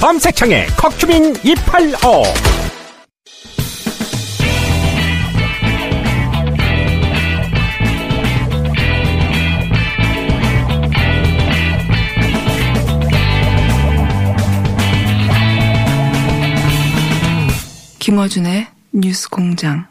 검색창에 0.00 0.64
커큐민 0.78 1.34
285 1.44 2.24
김어준의 17.98 18.68
뉴스 18.92 19.28
공장. 19.28 19.86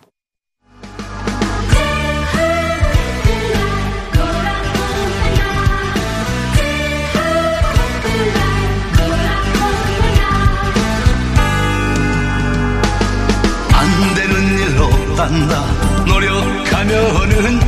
일 15.20 15.26
없단다 15.26 16.06
노력하면은 16.06 17.60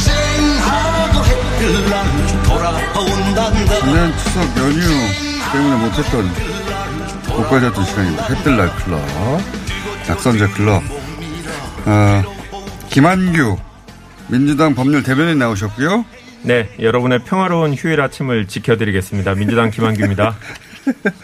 쨍하고 0.00 1.24
해뜰랑 1.24 2.42
돌아온단다 2.42 3.80
지난 3.80 4.18
추석 4.18 4.42
연휴 4.58 4.82
때문에 5.52 5.76
못했던 5.76 6.26
못 7.28 7.48
가졌던 7.48 7.84
시간입니다. 7.84 8.26
햇들날 8.26 8.74
클럽, 8.76 9.00
낙선제 10.08 10.48
클럽. 10.48 10.82
어, 11.86 12.22
김한규 12.90 13.56
민주당 14.28 14.74
법률 14.74 15.04
대변인 15.04 15.38
나오셨고요. 15.38 16.04
네, 16.42 16.74
여러분의 16.80 17.20
평화로운 17.20 17.74
휴일 17.74 18.00
아침을 18.00 18.48
지켜드리겠습니다. 18.48 19.34
민주당 19.34 19.70
김한규입니다. 19.70 20.34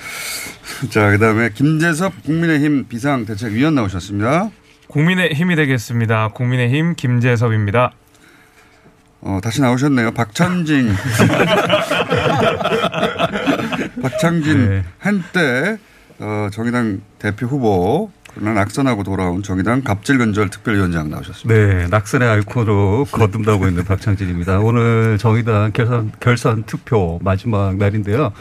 자, 0.91 1.11
그다음에 1.11 1.51
김재섭 1.51 2.23
국민의힘 2.25 2.87
비상대책위원 2.89 3.75
나오셨습니다. 3.75 4.51
국민의 4.91 5.35
힘이 5.35 5.55
되겠습니다. 5.55 6.31
국민의 6.35 6.69
힘 6.69 6.97
김재섭입니다. 6.97 7.93
어, 9.21 9.39
다시 9.41 9.61
나오셨네요. 9.61 10.11
박찬진. 10.13 10.91
박창진 14.03 14.69
네. 14.69 14.85
한때 14.99 15.79
어, 16.19 16.49
정의당 16.53 17.03
대표 17.21 17.47
후보 17.47 18.11
그러나 18.35 18.53
낙선하고 18.55 19.03
돌아온 19.03 19.43
정의당 19.43 19.83
갑질근절 19.83 20.51
특별위원장 20.51 21.11
나오셨습니다. 21.11 21.55
네, 21.55 21.87
낙선의 21.89 22.29
아이콘으로 22.29 23.07
거듭나고 23.11 23.67
있는 23.67 23.85
박창진입니다. 23.85 24.61
오늘 24.61 25.19
정의당 25.19 25.73
결선, 25.73 26.13
결선 26.21 26.63
투표 26.65 27.19
마지막 27.23 27.77
날인데요. 27.77 28.33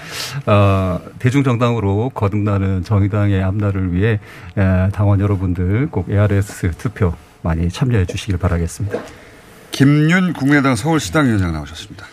어, 0.45 0.99
대중정당으로 1.19 2.09
거듭나는 2.13 2.83
정의당의 2.83 3.43
앞날을 3.43 3.93
위해 3.93 4.19
에, 4.57 4.89
당원 4.91 5.19
여러분들 5.19 5.87
꼭 5.89 6.09
ARS 6.09 6.71
투표 6.77 7.13
많이 7.41 7.69
참여해 7.69 8.05
주시길 8.05 8.37
바라겠습니다. 8.37 8.99
김윤 9.71 10.33
국민의당 10.33 10.75
서울시당위원장 10.75 11.53
나오셨습니다. 11.53 12.05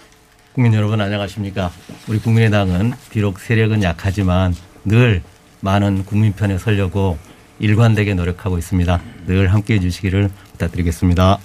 국민 0.53 0.73
여러분 0.73 1.01
안녕하십니까. 1.01 1.71
우리 2.09 2.19
국민의당은 2.19 2.93
비록 3.11 3.39
세력은 3.39 3.83
약하지만 3.83 4.55
늘 4.85 5.23
많은 5.61 6.05
국민 6.05 6.33
편에 6.33 6.59
서려고 6.59 7.19
일관되게 7.59 8.15
노력하고 8.15 8.59
있습니다. 8.59 9.01
늘 9.27 9.53
함께해 9.53 9.81
주시기를 9.81 10.31
부탁드리겠습니다. 10.53 11.39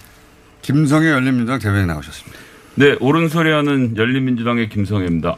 김성애 0.61 1.09
열린민주당 1.09 1.59
대변인 1.59 1.87
나오셨습니다. 1.87 2.37
네, 2.75 2.95
옳은 2.99 3.29
소리하는 3.29 3.97
열린민주당의 3.97 4.69
김성애입니다. 4.69 5.37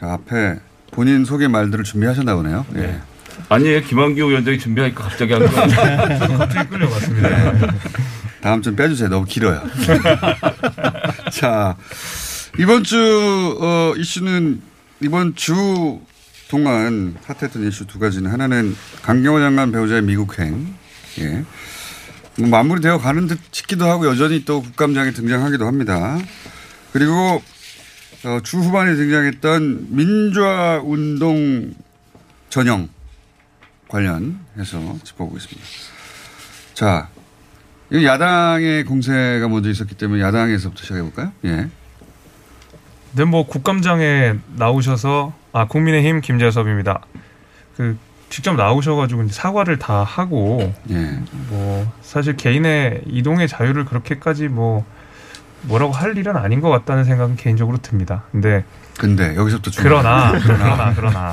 자, 0.00 0.12
앞에 0.12 0.58
본인 0.90 1.24
소개 1.24 1.48
말들을 1.48 1.84
준비하셨나 1.84 2.34
보네요. 2.36 2.66
예. 2.76 3.00
아니에요. 3.48 3.82
김한규 3.82 4.28
위원장이 4.28 4.58
준비하니까 4.58 5.04
갑자기 5.04 5.32
한 5.32 5.46
거예요. 5.46 6.18
저도 6.18 6.38
갑자기 6.38 6.68
끌려갔습니다. 6.68 7.28
다음 8.40 8.60
좀 8.62 8.76
빼주세요. 8.76 9.08
너무 9.08 9.24
길어요. 9.24 9.62
자, 11.32 11.76
이번 12.58 12.84
주, 12.84 13.56
어, 13.60 13.94
이슈는 13.96 14.60
이번 15.00 15.34
주 15.34 16.00
동안 16.52 17.16
핫했던 17.24 17.66
이슈 17.66 17.86
두 17.86 17.98
가지는 17.98 18.30
하나는 18.30 18.76
강경호 19.00 19.40
장관 19.40 19.72
배우자의 19.72 20.02
미국행. 20.02 20.74
예. 21.20 21.44
뭐 22.36 22.48
마무리되어 22.50 22.98
가는 22.98 23.26
듯 23.26 23.38
싶기도 23.52 23.86
하고 23.86 24.06
여전히 24.06 24.44
또 24.44 24.60
국감장에 24.60 25.12
등장하기도 25.12 25.66
합니다. 25.66 26.18
그리고 26.92 27.42
어, 28.24 28.40
주 28.42 28.58
후반에 28.58 28.94
등장했던 28.96 29.86
민주화 29.96 30.82
운동 30.84 31.72
전형 32.50 32.90
관련해서 33.88 34.98
짚어보겠습니다. 35.04 35.62
자, 36.74 37.08
이 37.90 38.04
야당의 38.04 38.84
공세가 38.84 39.48
먼저 39.48 39.70
있었기 39.70 39.94
때문에 39.94 40.20
야당에서부터 40.20 40.82
시작해볼까요? 40.82 41.32
예. 41.46 41.70
근데 43.10 43.24
뭐 43.24 43.46
국감장에 43.46 44.34
나오셔서 44.56 45.40
아 45.52 45.66
국민의힘 45.66 46.20
김재섭입니다. 46.20 47.00
그 47.76 47.96
직접 48.30 48.54
나오셔가지고 48.54 49.28
사과를 49.28 49.78
다 49.78 50.02
하고 50.04 50.72
예. 50.90 51.18
뭐 51.48 51.92
사실 52.00 52.36
개인의 52.36 53.02
이동의 53.06 53.48
자유를 53.48 53.84
그렇게까지 53.84 54.48
뭐 54.48 54.84
뭐라고 55.62 55.92
할 55.92 56.16
일은 56.16 56.36
아닌 56.36 56.60
것 56.60 56.70
같다는 56.70 57.04
생각은 57.04 57.36
개인적으로 57.36 57.78
듭니다. 57.78 58.24
근데 58.32 58.64
근데 58.98 59.36
여기서부터 59.36 59.70
그러나 59.82 60.32
거. 60.32 60.38
그러나 60.42 60.92
그러나 60.94 61.32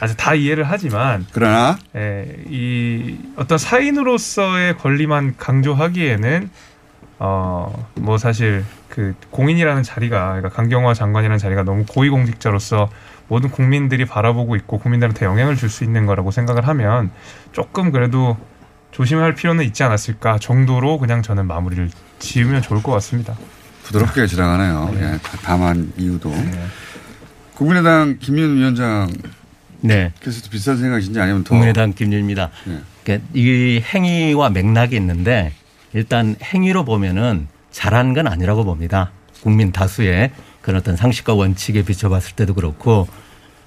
아직 0.00 0.16
다 0.16 0.34
이해를 0.34 0.64
하지만 0.64 1.26
그러나 1.32 1.78
예, 1.96 2.36
이 2.48 3.18
어떤 3.36 3.58
사인으로서의 3.58 4.76
권리만 4.78 5.34
강조하기에는 5.38 6.50
어 7.18 7.72
뭐 7.96 8.16
사실 8.18 8.64
그 8.88 9.14
공인이라는 9.30 9.82
자리가 9.82 10.28
그러니까 10.36 10.48
강경화 10.48 10.94
장관이라는 10.94 11.38
자리가 11.38 11.62
너무 11.64 11.84
고위공직자로서 11.86 12.88
모든 13.30 13.48
국민들이 13.48 14.04
바라보고 14.06 14.56
있고 14.56 14.78
국민들한테 14.78 15.24
영향을 15.24 15.56
줄 15.56 15.70
수 15.70 15.84
있는 15.84 16.04
거라고 16.04 16.32
생각을 16.32 16.66
하면 16.66 17.12
조금 17.52 17.92
그래도 17.92 18.36
조심할 18.90 19.36
필요는 19.36 19.64
있지 19.66 19.84
않았을까 19.84 20.38
정도로 20.40 20.98
그냥 20.98 21.22
저는 21.22 21.46
마무리를 21.46 21.88
지으면 22.18 22.60
좋을 22.60 22.82
것 22.82 22.90
같습니다. 22.92 23.36
부드럽게 23.84 24.26
지나가네요. 24.26 24.90
예. 24.96 25.18
다- 25.22 25.38
다만 25.44 25.92
이유도. 25.96 26.34
국민의당 27.54 28.18
김윤 28.18 28.56
위원장 28.56 29.08
네. 29.80 30.12
께서도 30.20 30.50
비슷한 30.50 30.76
생각이신지 30.78 31.20
아니면 31.20 31.44
더. 31.44 31.50
국민의당 31.50 31.92
김윤입니다. 31.92 32.50
예. 32.68 32.78
그러니까 33.04 33.28
이 33.32 33.80
행위와 33.94 34.50
맥락이 34.50 34.96
있는데 34.96 35.52
일단 35.92 36.34
행위로 36.42 36.84
보면은 36.84 37.46
잘한 37.70 38.12
건 38.12 38.26
아니라고 38.26 38.64
봅니다. 38.64 39.12
국민 39.40 39.70
다수의 39.70 40.32
그런 40.62 40.80
어떤 40.80 40.96
상식과 40.96 41.34
원칙에 41.34 41.84
비춰봤을 41.84 42.34
때도 42.34 42.54
그렇고 42.54 43.06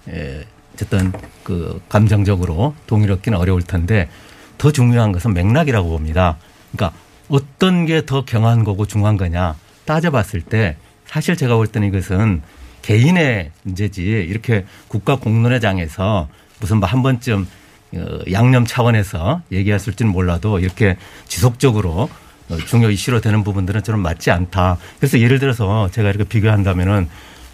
에, 0.09 0.43
어쨌든 0.73 1.11
그 1.43 1.81
감정적으로 1.89 2.75
동의를 2.87 3.15
얻기는 3.15 3.37
어려울 3.37 3.61
텐데 3.61 4.09
더 4.57 4.71
중요한 4.71 5.11
것은 5.11 5.33
맥락이라고 5.33 5.89
봅니다. 5.89 6.37
그러니까 6.71 6.97
어떤 7.29 7.85
게 7.85 8.01
더 8.05 8.25
경한 8.25 8.63
거고 8.63 8.85
중한 8.85 9.17
거냐 9.17 9.55
따져봤을 9.85 10.41
때 10.41 10.77
사실 11.05 11.35
제가 11.35 11.55
볼 11.55 11.67
때는 11.67 11.87
이것은 11.89 12.41
개인의 12.81 13.51
문제지 13.63 14.01
이렇게 14.03 14.65
국가 14.87 15.15
공론회장에서 15.17 16.27
무슨 16.59 16.77
뭐 16.77 16.87
한 16.89 17.03
번쯤 17.03 17.47
어, 17.95 18.19
양념 18.31 18.65
차원에서 18.65 19.41
얘기했을지는 19.51 20.11
몰라도 20.11 20.59
이렇게 20.59 20.97
지속적으로 21.27 22.09
어, 22.49 22.57
중요 22.67 22.89
이슈로 22.89 23.21
되는 23.21 23.43
부분들은 23.43 23.83
저는 23.83 23.99
맞지 23.99 24.31
않다. 24.31 24.77
그래서 24.99 25.19
예를 25.19 25.39
들어서 25.39 25.89
제가 25.91 26.09
이렇게 26.09 26.23
비교한다면은 26.23 27.07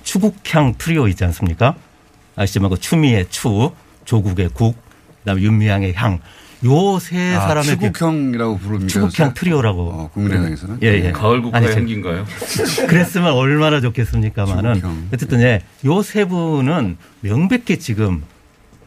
추국향 0.04 0.76
트리오 0.78 1.08
있지 1.10 1.24
않습니까? 1.26 1.76
아시지만 2.40 2.70
그 2.70 2.80
추미의 2.80 3.26
추, 3.30 3.72
조국의 4.06 4.50
국, 4.54 4.78
그다음에 5.20 5.42
윤미향의 5.42 5.94
향 5.96 6.20
요세 6.64 7.36
아, 7.36 7.42
사람의 7.42 7.76
비- 7.78 7.82
추국형이라고 7.86 8.58
부릅니다. 8.58 8.88
추국형 8.88 9.34
트리오라고. 9.34 9.82
어, 9.82 10.10
국민의당에서는 10.14 10.80
예, 10.84 10.88
예. 11.08 11.12
가을 11.12 11.42
저- 11.42 11.72
향기인가요? 11.72 12.26
그랬으면 12.88 13.34
얼마나 13.34 13.80
좋겠습니까만은. 13.82 14.82
어쨌든 15.14 15.42
예, 15.42 15.62
요세 15.86 16.26
분은 16.26 16.98
명백히 17.22 17.78
지금 17.80 18.24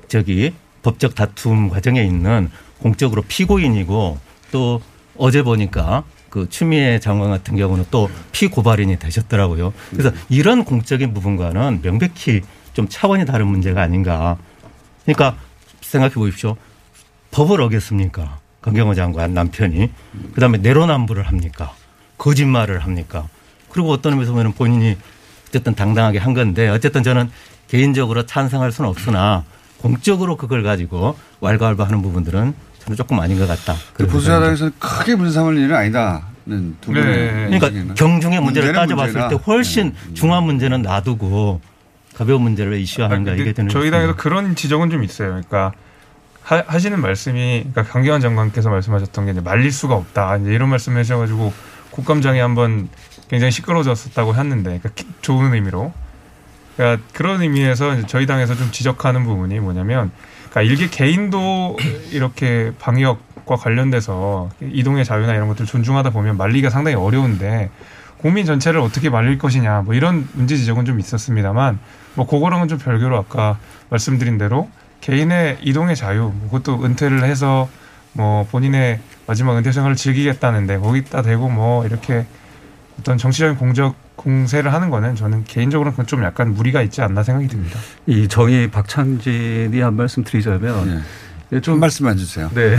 저기 0.09 0.53
법적 0.83 1.15
다툼 1.15 1.69
과정에 1.69 2.03
있는 2.03 2.51
공적으로 2.79 3.23
피고인이고 3.23 4.19
또 4.51 4.81
어제 5.17 5.43
보니까 5.43 6.05
그 6.31 6.49
추미애 6.49 6.99
장관 6.99 7.31
같은 7.31 7.57
경우는 7.57 7.85
또 7.91 8.11
피고발인이 8.33 8.99
되셨더라고요. 8.99 9.73
그래서 9.91 10.11
이런 10.31 10.65
공적인 10.65 11.13
부분과는 11.15 11.81
명백히 11.83 12.41
좀 12.73 12.89
차원이 12.89 13.25
다른 13.27 13.47
문제가 13.49 13.83
아닌가. 13.83 14.37
그러니까 15.05 15.37
생각해 15.81 16.15
보십시오. 16.15 16.57
법을 17.31 17.61
어겼습니까? 17.61 18.39
강경호 18.61 18.95
장관 18.95 19.35
남편이. 19.35 19.91
그 20.35 20.41
다음에 20.41 20.59
내로남불을 20.59 21.25
합니까? 21.25 21.73
거짓말을 22.19 22.81
합니까? 22.81 23.29
그리고 23.71 23.91
어떤 23.91 24.13
의미에서 24.13 24.33
보면 24.33 24.53
본인이 24.53 24.97
어쨌든 25.49 25.75
당당하게 25.75 26.19
한 26.19 26.35
건데 26.35 26.69
어쨌든 26.69 27.03
저는 27.03 27.31
개인적으로 27.69 28.25
찬성할 28.27 28.71
수는 28.71 28.89
없으나 28.89 29.45
공적으로 29.79 30.37
그걸 30.37 30.63
가지고 30.63 31.17
왈가왈부하는 31.41 32.03
부분들은 32.03 32.55
저는 32.79 32.97
조금 32.97 33.19
아닌 33.21 33.39
것 33.39 33.49
같다. 33.49 33.75
그 33.95 34.07
보수야당에서는 34.07 34.73
크게 34.79 35.15
문제 35.17 35.33
삼을 35.33 35.57
일은 35.59 35.75
아니다는 35.75 36.77
두 36.81 36.93
분의 36.93 37.05
그러니까 37.05 37.67
인식에는. 37.69 37.95
경중의 37.95 38.41
문제를 38.41 38.73
따져봤을 38.73 39.13
문제다. 39.13 39.29
때 39.29 39.39
훨씬 39.47 39.95
중요한 40.15 40.45
문제는 40.45 40.83
놔두고 40.83 41.61
가벼운 42.17 42.43
문제를 42.43 42.79
이슈화하는가 42.79 43.33
이게 43.35 43.53
되는 43.53 43.69
저희 43.71 43.91
당에서 43.91 44.17
그런 44.17 44.55
지적은 44.55 44.91
좀 44.91 45.03
있어요. 45.05 45.29
그러니까 45.31 45.73
하, 46.43 46.79
시는 46.79 47.01
말씀이 47.01 47.67
그러니까 47.73 47.83
강경환 47.85 48.21
장관께서 48.21 48.69
말씀하셨던 48.71 49.27
게 49.27 49.33
이제 49.33 49.41
말릴 49.41 49.71
수가 49.73 49.95
없다. 49.95 50.37
이제 50.39 50.53
이런 50.53 50.69
말씀을 50.69 51.01
하셔가지고 51.01 51.53
국감장이 51.91 52.39
한번 52.41 52.89
굉장히 53.29 53.51
시끄러워졌었다고 53.53 54.35
했는데 54.35 54.79
그러니까 54.79 54.91
기- 54.95 55.07
좋은 55.21 55.55
의미로. 55.55 55.93
그러니까 56.77 57.03
그런 57.13 57.43
의미에서 57.43 58.07
저희 58.07 58.27
당에서 58.27 58.55
좀 58.55 58.71
지적하는 58.73 59.25
부분이 59.25 59.61
뭐냐면 59.61 60.11
그러니까 60.51 60.63
일개 60.63 60.89
개인도 60.89 61.79
이렇게 62.13 62.73
방역과 62.79 63.57
관련돼서 63.57 64.51
이동의 64.61 65.05
자유나 65.05 65.35
이런 65.35 65.49
것들 65.49 65.67
존중하다 65.67 66.11
보면 66.11 66.37
말리기가 66.37 66.71
상당히 66.71 66.97
어려운데 66.97 67.71
국민 68.19 68.47
전체를 68.47 68.81
어떻게 68.81 69.11
말릴 69.11 69.39
것이냐 69.39 69.83
뭐 69.83 69.95
이런 69.95 70.29
문제 70.33 70.57
지적은 70.57 70.85
좀 70.85 70.99
있었습니다만 71.01 71.79
뭐 72.15 72.27
그거랑은 72.27 72.69
좀 72.69 72.79
별개로 72.79 73.17
아까 73.17 73.59
말씀드린 73.91 74.39
대로 74.39 74.69
개인의 75.01 75.59
이동의 75.63 75.97
자유 75.97 76.33
뭐 76.35 76.49
그것도 76.51 76.85
은퇴를 76.85 77.25
해서 77.25 77.69
뭐 78.13 78.47
본인의 78.51 79.01
마지막 79.27 79.57
은퇴 79.57 79.73
생활을 79.73 79.97
즐기겠다는데 79.97 80.79
거기다 80.79 81.23
대고 81.23 81.49
뭐 81.49 81.85
이렇게 81.87 82.27
어떤 82.99 83.19
정치적인 83.19 83.57
공적 83.57 83.97
공세를 84.17 84.73
하는 84.73 84.91
거는 84.91 85.17
저는 85.17 85.45
개인적으로는 85.45 85.93
그건 85.93 86.07
좀 86.07 86.23
약간 86.23 86.55
무리가 86.55 86.83
있지 86.83 87.03
않나 87.03 87.23
생각이 87.23 87.49
듭니다. 87.49 87.79
이 88.07 88.29
정의 88.29 88.71
박창진이 88.71 89.81
한 89.81 89.95
말씀 89.95 90.23
드리자면 90.23 91.03
예, 91.53 91.61
좀 91.61 91.81
말씀만 91.81 92.17
주세요. 92.17 92.51
네. 92.55 92.77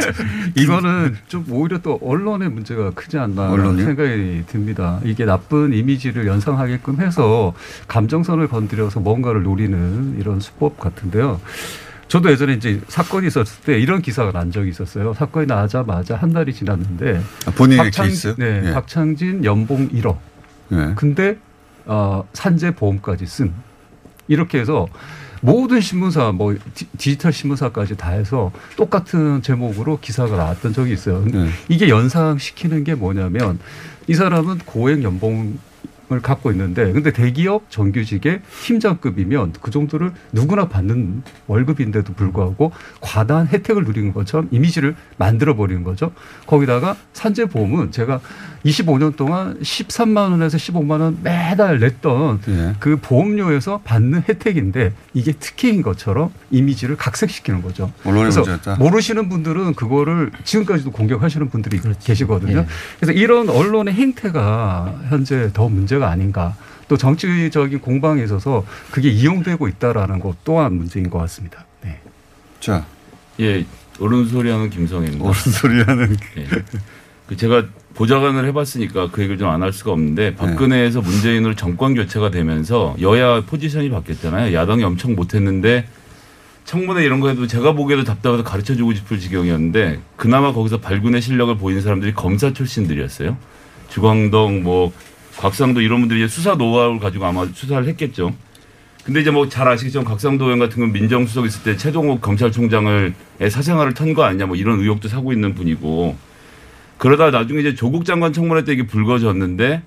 이거는 0.56 1.16
좀 1.28 1.44
오히려 1.50 1.78
또 1.78 1.98
언론의 2.02 2.48
문제가 2.48 2.90
크지 2.92 3.18
않나? 3.18 3.50
생각이 3.84 4.44
듭니다. 4.46 5.00
이게 5.04 5.26
나쁜 5.26 5.74
이미지를 5.74 6.26
연상하게끔 6.26 7.00
해서 7.00 7.52
감정선을 7.88 8.48
건드려서 8.48 9.00
뭔가를 9.00 9.42
노리는 9.42 10.16
이런 10.18 10.40
수법 10.40 10.80
같은데요. 10.80 11.40
저도 12.08 12.30
예전에 12.30 12.54
이제 12.54 12.80
사건이 12.88 13.26
있었을 13.26 13.64
때 13.64 13.78
이런 13.78 14.00
기사가 14.00 14.32
난 14.32 14.50
적이 14.50 14.70
있었어요. 14.70 15.12
사건이 15.12 15.46
나자마자 15.46 16.16
한 16.16 16.32
달이 16.32 16.54
지났는데 16.54 17.20
아, 17.46 17.50
본인의 17.50 17.90
케이스? 17.90 18.34
네, 18.38 18.62
예. 18.64 18.72
박창진 18.72 19.44
연봉 19.44 19.88
1억. 19.90 20.16
예. 20.72 20.92
근데 20.94 21.36
어, 21.84 22.26
산재 22.32 22.76
보험까지 22.76 23.26
쓴 23.26 23.52
이렇게 24.28 24.58
해서 24.58 24.86
모든 25.46 25.80
신문사 25.80 26.32
뭐 26.32 26.54
디- 26.74 26.86
디지털 26.98 27.32
신문사까지 27.32 27.96
다 27.96 28.10
해서 28.10 28.50
똑같은 28.76 29.42
제목으로 29.42 29.98
기사가 30.00 30.36
나왔던 30.36 30.72
적이 30.72 30.92
있어요. 30.94 31.24
네. 31.24 31.48
이게 31.68 31.88
연상시키는 31.88 32.84
게 32.84 32.94
뭐냐면 32.94 33.58
이 34.08 34.14
사람은 34.14 34.58
고액 34.66 35.02
연봉 35.02 35.58
을 36.12 36.22
갖고 36.22 36.52
있는데 36.52 36.92
근데 36.92 37.12
대기업 37.12 37.68
정규직의 37.68 38.40
팀장급이면 38.62 39.54
그 39.60 39.72
정도를 39.72 40.12
누구나 40.30 40.68
받는 40.68 41.24
월급인데도 41.48 42.12
불구하고 42.12 42.70
과다한 43.00 43.48
혜택을 43.48 43.82
누리는 43.82 44.12
것처럼 44.12 44.46
이미지를 44.52 44.94
만들어 45.16 45.56
버리는 45.56 45.82
거죠. 45.82 46.12
거기다가 46.46 46.94
산재 47.12 47.46
보험은 47.46 47.90
제가 47.90 48.20
25년 48.64 49.16
동안 49.16 49.58
13만 49.60 50.30
원에서 50.30 50.56
15만 50.58 51.00
원 51.00 51.18
매달 51.22 51.80
냈던 51.80 52.40
예. 52.48 52.74
그 52.78 52.96
보험료에서 52.96 53.80
받는 53.84 54.22
혜택인데 54.28 54.92
이게 55.12 55.32
특혜인 55.32 55.82
것처럼 55.82 56.30
이미지를 56.50 56.96
각색시키는 56.96 57.62
거죠. 57.62 57.92
그래서 58.02 58.40
문제였다. 58.40 58.76
모르시는 58.76 59.28
분들은 59.28 59.74
그거를 59.74 60.30
지금까지도 60.44 60.90
공격하시는 60.92 61.48
분들이 61.48 61.80
계시거든요. 62.02 62.58
예. 62.58 62.66
그래서 62.98 63.12
이런 63.12 63.48
언론의 63.48 63.94
행태가 63.94 65.00
현재 65.08 65.50
더 65.52 65.68
문제 65.68 65.95
가 65.98 66.10
아닌가. 66.10 66.54
또 66.88 66.96
정치적인 66.96 67.80
공방에 67.80 68.22
있어서 68.24 68.64
그게 68.90 69.08
이용되고 69.10 69.66
있다라는 69.68 70.20
것 70.20 70.36
또한 70.44 70.74
문제인 70.74 71.10
것 71.10 71.18
같습니다. 71.18 71.64
네. 71.82 71.98
자. 72.60 72.84
예, 73.40 73.64
어른 74.00 74.26
소리하는 74.26 74.70
김성입니다. 74.70 75.24
어른 75.24 75.34
소리하는. 75.34 76.16
예. 76.38 76.46
그 77.26 77.36
제가 77.36 77.64
보좌관을 77.94 78.44
해봤으니까 78.46 79.10
그 79.10 79.22
얘기를 79.22 79.36
좀 79.38 79.48
안 79.48 79.62
할 79.62 79.72
수가 79.72 79.90
없는데 79.92 80.36
박근혜에서 80.36 81.00
문재인으로 81.00 81.54
정권 81.56 81.94
교체가 81.94 82.30
되면서 82.30 82.94
여야 83.00 83.40
포지션이 83.40 83.90
바뀌었잖아요. 83.90 84.54
야당이 84.54 84.84
엄청 84.84 85.14
못했는데 85.16 85.88
청문회 86.66 87.04
이런 87.04 87.20
거 87.20 87.28
해도 87.28 87.46
제가 87.46 87.72
보기에도 87.72 88.04
답답해서 88.04 88.42
가르쳐주고 88.44 88.94
싶을 88.94 89.18
지경이었는데 89.18 90.00
그나마 90.16 90.52
거기서 90.52 90.78
발군의 90.80 91.20
실력을 91.22 91.56
보인 91.58 91.80
사람들이 91.80 92.12
검사 92.14 92.52
출신들이었어요. 92.52 93.36
주광덕 93.88 94.60
뭐 94.62 94.92
곽상도 95.38 95.80
이런 95.80 96.00
분들이 96.00 96.20
이제 96.20 96.28
수사 96.28 96.54
노하우를 96.54 97.00
가지고 97.00 97.26
아마 97.26 97.46
수사를 97.52 97.86
했겠죠. 97.88 98.34
근데 99.04 99.20
이제 99.20 99.30
뭐 99.30 99.48
잘 99.48 99.68
아시겠지만 99.68 100.04
곽상도 100.04 100.46
의원 100.46 100.58
같은 100.58 100.80
건 100.80 100.92
민정수석 100.92 101.46
있을 101.46 101.62
때 101.62 101.76
최동욱 101.76 102.20
검찰총장을 102.20 103.14
의 103.38 103.50
사생활을 103.50 103.94
턴 103.94 104.14
거 104.14 104.24
아니냐 104.24 104.46
뭐 104.46 104.56
이런 104.56 104.80
의혹도 104.80 105.08
사고 105.08 105.32
있는 105.32 105.54
분이고 105.54 106.16
그러다 106.98 107.30
나중에 107.30 107.60
이제 107.60 107.74
조국 107.74 108.04
장관 108.04 108.32
청문회 108.32 108.64
때 108.64 108.72
이게 108.72 108.86
불거졌는데 108.86 109.82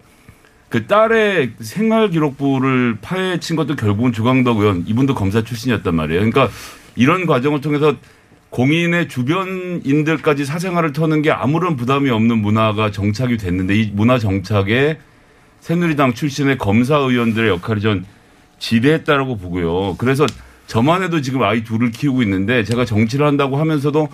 그 0.70 0.86
딸의 0.86 1.54
생활 1.60 2.12
기록부를 2.12 3.00
파헤친 3.02 3.56
것도 3.56 3.76
결국은 3.76 4.14
주광덕 4.14 4.60
의원 4.60 4.84
이분도 4.88 5.16
검사 5.16 5.44
출신이었단 5.44 5.96
말이에요. 5.96 6.20
그러니까 6.20 6.50
이런 6.96 7.26
과정을 7.26 7.60
통해서 7.60 7.96
공인의 8.52 9.10
주변인들까지 9.10 10.46
사생활을 10.46 10.94
터는 10.94 11.24
게 11.24 11.32
아무런 11.32 11.76
부담이 11.76 12.10
없는 12.10 12.38
문화가 12.38 12.92
정착이 12.92 13.38
됐는데 13.38 13.76
이 13.76 13.92
문화 13.94 14.18
정착에 14.20 14.98
새누리당 15.62 16.14
출신의 16.14 16.58
검사 16.58 16.98
의원들의 16.98 17.50
역할이 17.50 17.82
전 17.82 18.06
지대했다라고 18.60 19.38
보고요. 19.38 19.96
그래서 19.98 20.26
저만 20.68 21.04
해도 21.04 21.22
지금 21.22 21.44
아이 21.44 21.64
둘을 21.64 21.92
키우고 21.92 22.22
있는데 22.24 22.64
제가 22.64 22.86
정치를 22.86 23.26
한다고 23.26 23.58
하면서도 23.58 24.08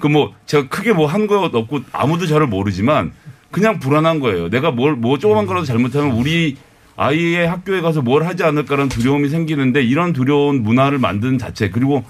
그 0.00 0.08
뭐 0.08 0.32
제가 0.46 0.68
크게 0.68 0.92
뭐 0.92 1.08
한 1.08 1.26
거 1.26 1.40
없고 1.44 1.80
아무도 1.92 2.26
저를 2.26 2.46
모르지만 2.46 3.12
그냥 3.50 3.80
불안한 3.80 4.20
거예요. 4.20 4.48
내가 4.48 4.70
뭘 4.70 4.94
뭐 4.96 5.18
조그만 5.18 5.46
거라도 5.46 5.66
잘못하면 5.66 6.12
우리 6.12 6.56
아이의 6.96 7.48
학교에 7.48 7.80
가서 7.80 8.02
뭘 8.02 8.24
하지 8.26 8.44
않을까라는 8.44 8.88
두려움이 8.88 9.28
생기는데 9.28 9.82
이런 9.82 10.12
두려운 10.12 10.62
문화를 10.62 10.98
만드는 10.98 11.38
자체 11.38 11.70
그리고 11.70 12.04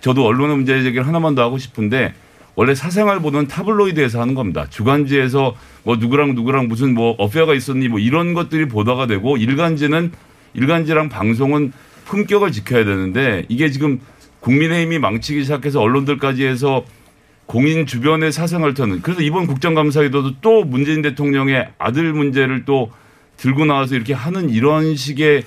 저도 0.00 0.24
언론의 0.26 0.56
문제 0.56 0.82
제기를 0.82 1.06
하나만 1.06 1.34
더 1.34 1.42
하고 1.42 1.58
싶은데 1.58 2.14
원래 2.54 2.74
사생활 2.74 3.20
보는 3.20 3.46
타블로이드에서 3.46 4.20
하는 4.20 4.34
겁니다. 4.34 4.66
주간지에서 4.68 5.56
뭐 5.84 5.96
누구랑 5.96 6.34
누구랑 6.34 6.68
무슨 6.68 6.94
뭐 6.94 7.14
어페어가 7.18 7.54
있었니 7.54 7.88
뭐 7.88 7.98
이런 7.98 8.34
것들이 8.34 8.68
보도가 8.68 9.06
되고 9.06 9.36
일간지는 9.36 10.12
일간지랑 10.54 11.08
방송은 11.08 11.72
품격을 12.04 12.52
지켜야 12.52 12.84
되는데 12.84 13.44
이게 13.48 13.70
지금 13.70 14.00
국민의힘이 14.40 14.98
망치기 14.98 15.42
시작해서 15.42 15.80
언론들까지 15.80 16.44
해서 16.44 16.84
공인 17.46 17.86
주변의 17.86 18.32
사생활 18.32 18.74
터는 18.74 19.02
그래서 19.02 19.22
이번 19.22 19.46
국정감사에도 19.46 20.40
또 20.40 20.64
문재인 20.64 21.02
대통령의 21.02 21.68
아들 21.78 22.12
문제를 22.12 22.64
또 22.64 22.90
들고 23.36 23.64
나와서 23.64 23.94
이렇게 23.94 24.12
하는 24.14 24.50
이런 24.50 24.94
식의 24.94 25.44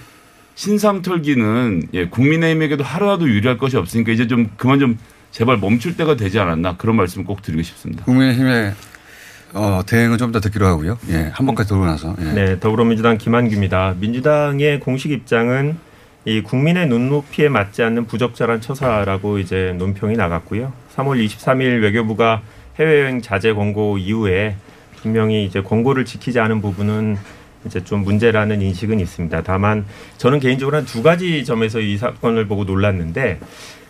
신상 0.56 1.02
털기는 1.02 1.84
예, 1.94 2.08
국민의힘에게도 2.08 2.84
하루라도 2.84 3.28
유리할 3.28 3.58
것이 3.58 3.78
없으니까 3.78 4.12
이제 4.12 4.28
좀 4.28 4.50
그만 4.58 4.80
좀 4.80 4.98
제발 5.36 5.58
멈출 5.58 5.98
때가 5.98 6.16
되지 6.16 6.40
않았나 6.40 6.78
그런 6.78 6.96
말씀을 6.96 7.26
꼭 7.26 7.42
드리고 7.42 7.62
싶습니다. 7.62 8.06
국민의힘의 8.06 8.74
어, 9.54 9.82
대응은 9.86 10.18
좀 10.18 10.32
더 10.32 10.40
듣기로 10.40 10.66
하고요. 10.66 10.98
예, 11.10 11.30
한 11.34 11.46
번까지 11.46 11.68
들고 11.68 11.86
나서. 11.86 12.16
예. 12.22 12.24
네, 12.32 12.60
더불어민주당 12.62 13.18
김한규입니다. 13.18 13.96
민주당의 14.00 14.80
공식 14.80 15.12
입장은 15.12 15.78
이 16.24 16.42
국민의 16.42 16.88
눈높이에 16.88 17.50
맞지 17.50 17.84
않는 17.84 18.06
부적절한 18.08 18.62
처사라고 18.62 19.40
이제 19.40 19.76
논평이 19.78 20.16
나갔고요. 20.16 20.72
3월 20.96 21.24
23일 21.26 21.82
외교부가 21.82 22.42
해외여행 22.80 23.22
자제 23.22 23.52
권고 23.54 23.98
이후에 23.98 24.56
분명히 25.02 25.44
이제 25.46 25.62
권고를 25.62 26.06
지키지 26.06 26.40
않은 26.40 26.62
부분은 26.62 27.18
이제 27.66 27.84
좀 27.84 28.04
문제라는 28.06 28.62
인식은 28.62 29.02
있습니다. 29.02 29.44
다만 29.44 29.86
저는 30.18 30.40
개인적으로 30.40 30.78
한 30.78 30.86
두 30.86 31.04
가지 31.04 31.44
점에서 31.44 31.82
이 31.82 31.98
사건을 31.98 32.48
보고 32.48 32.64
놀랐는데 32.64 33.40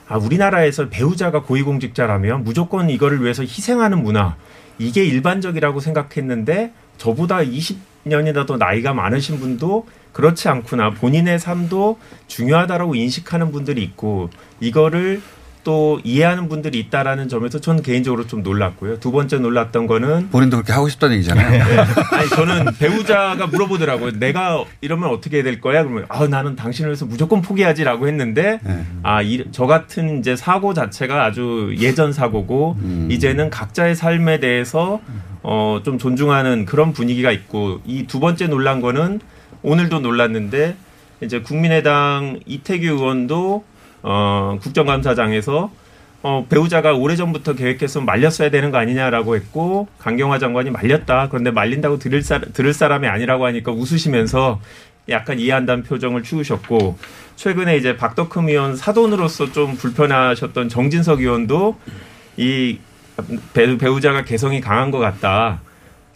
아, 0.07 0.17
우리나라에서 0.17 0.89
배우자가 0.89 1.41
고위공직자라면 1.41 2.43
무조건 2.43 2.89
이거를 2.89 3.23
위해서 3.23 3.43
희생하는 3.43 4.03
문화. 4.03 4.35
이게 4.77 5.03
일반적이라고 5.03 5.79
생각했는데 5.79 6.73
저보다 6.97 7.39
20년이나 7.39 8.45
더 8.45 8.57
나이가 8.57 8.93
많으신 8.93 9.39
분도 9.39 9.87
그렇지 10.13 10.47
않구나. 10.47 10.91
본인의 10.91 11.39
삶도 11.39 11.99
중요하다라고 12.27 12.95
인식하는 12.95 13.51
분들이 13.51 13.83
있고 13.83 14.29
이거를 14.59 15.21
또 15.65 15.99
이해하는 16.03 16.47
분들이 16.47 16.79
있다라는 16.79 17.27
점에서 17.27 17.59
저는 17.59 17.81
개인적으로 17.83 18.27
좀 18.27 18.43
놀랐고요. 18.43 18.99
두 18.99 19.11
번째 19.11 19.39
놀랐던 19.39 19.87
거는 19.87 20.29
본인도 20.29 20.57
그렇게 20.57 20.71
하고 20.71 20.87
싶다는 20.87 21.15
얘기잖아요. 21.17 21.49
네. 21.51 21.77
아니 22.11 22.29
저는 22.29 22.65
배우자가 22.79 23.47
물어보더라고요. 23.47 24.11
내가 24.19 24.63
이러면 24.81 25.09
어떻게 25.09 25.41
될 25.43 25.59
거야? 25.59 25.81
그러면 25.83 26.05
아 26.07 26.27
나는 26.27 26.55
당신을 26.55 26.91
위해서 26.91 27.05
무조건 27.05 27.41
포기하지라고 27.41 28.07
했는데 28.07 28.59
네. 28.63 28.85
아저 29.03 29.65
같은 29.65 30.19
이제 30.19 30.35
사고 30.35 30.73
자체가 30.75 31.25
아주 31.25 31.75
예전 31.79 32.13
사고고 32.13 32.77
음. 32.79 33.09
이제는 33.11 33.49
각자의 33.49 33.95
삶에 33.95 34.39
대해서 34.39 35.01
어 35.41 35.79
좀 35.83 35.97
존중하는 35.97 36.65
그런 36.65 36.93
분위기가 36.93 37.31
있고 37.31 37.79
이 37.85 38.05
두 38.07 38.19
번째 38.19 38.47
놀란 38.47 38.81
거는 38.81 39.19
오늘도 39.63 39.99
놀랐는데 39.99 40.75
이제 41.21 41.41
국민의당 41.41 42.39
이태규 42.45 42.85
의원도 42.85 43.63
어 44.07 44.59
국정감사장에서 44.61 45.71
어, 46.27 46.43
배우자가 46.49 46.93
오래전부터 46.93 47.53
계획했으면 47.53 48.05
말렸어야 48.05 48.49
되는 48.49 48.71
거 48.71 48.79
아니냐라고 48.79 49.35
했고 49.35 49.87
강경화 49.99 50.39
장관이 50.39 50.71
말렸다. 50.71 51.29
그런데 51.29 51.51
말린다고 51.51 51.99
들을, 51.99 52.23
사, 52.23 52.39
들을 52.39 52.73
사람이 52.73 53.07
아니라고 53.07 53.45
하니까 53.45 53.71
웃으시면서 53.71 54.59
약간 55.09 55.39
이해한다는 55.39 55.83
표정을 55.83 56.23
취우셨고 56.23 56.97
최근에 57.35 57.77
이제 57.77 57.95
박덕흠 57.95 58.49
의원 58.49 58.75
사돈으로서 58.75 59.51
좀 59.51 59.75
불편하셨던 59.75 60.69
정진석 60.69 61.19
의원도 61.19 61.77
이 62.37 62.79
배, 63.53 63.77
배우자가 63.77 64.23
개성이 64.23 64.61
강한 64.61 64.89
것 64.89 64.97
같다. 64.97 65.61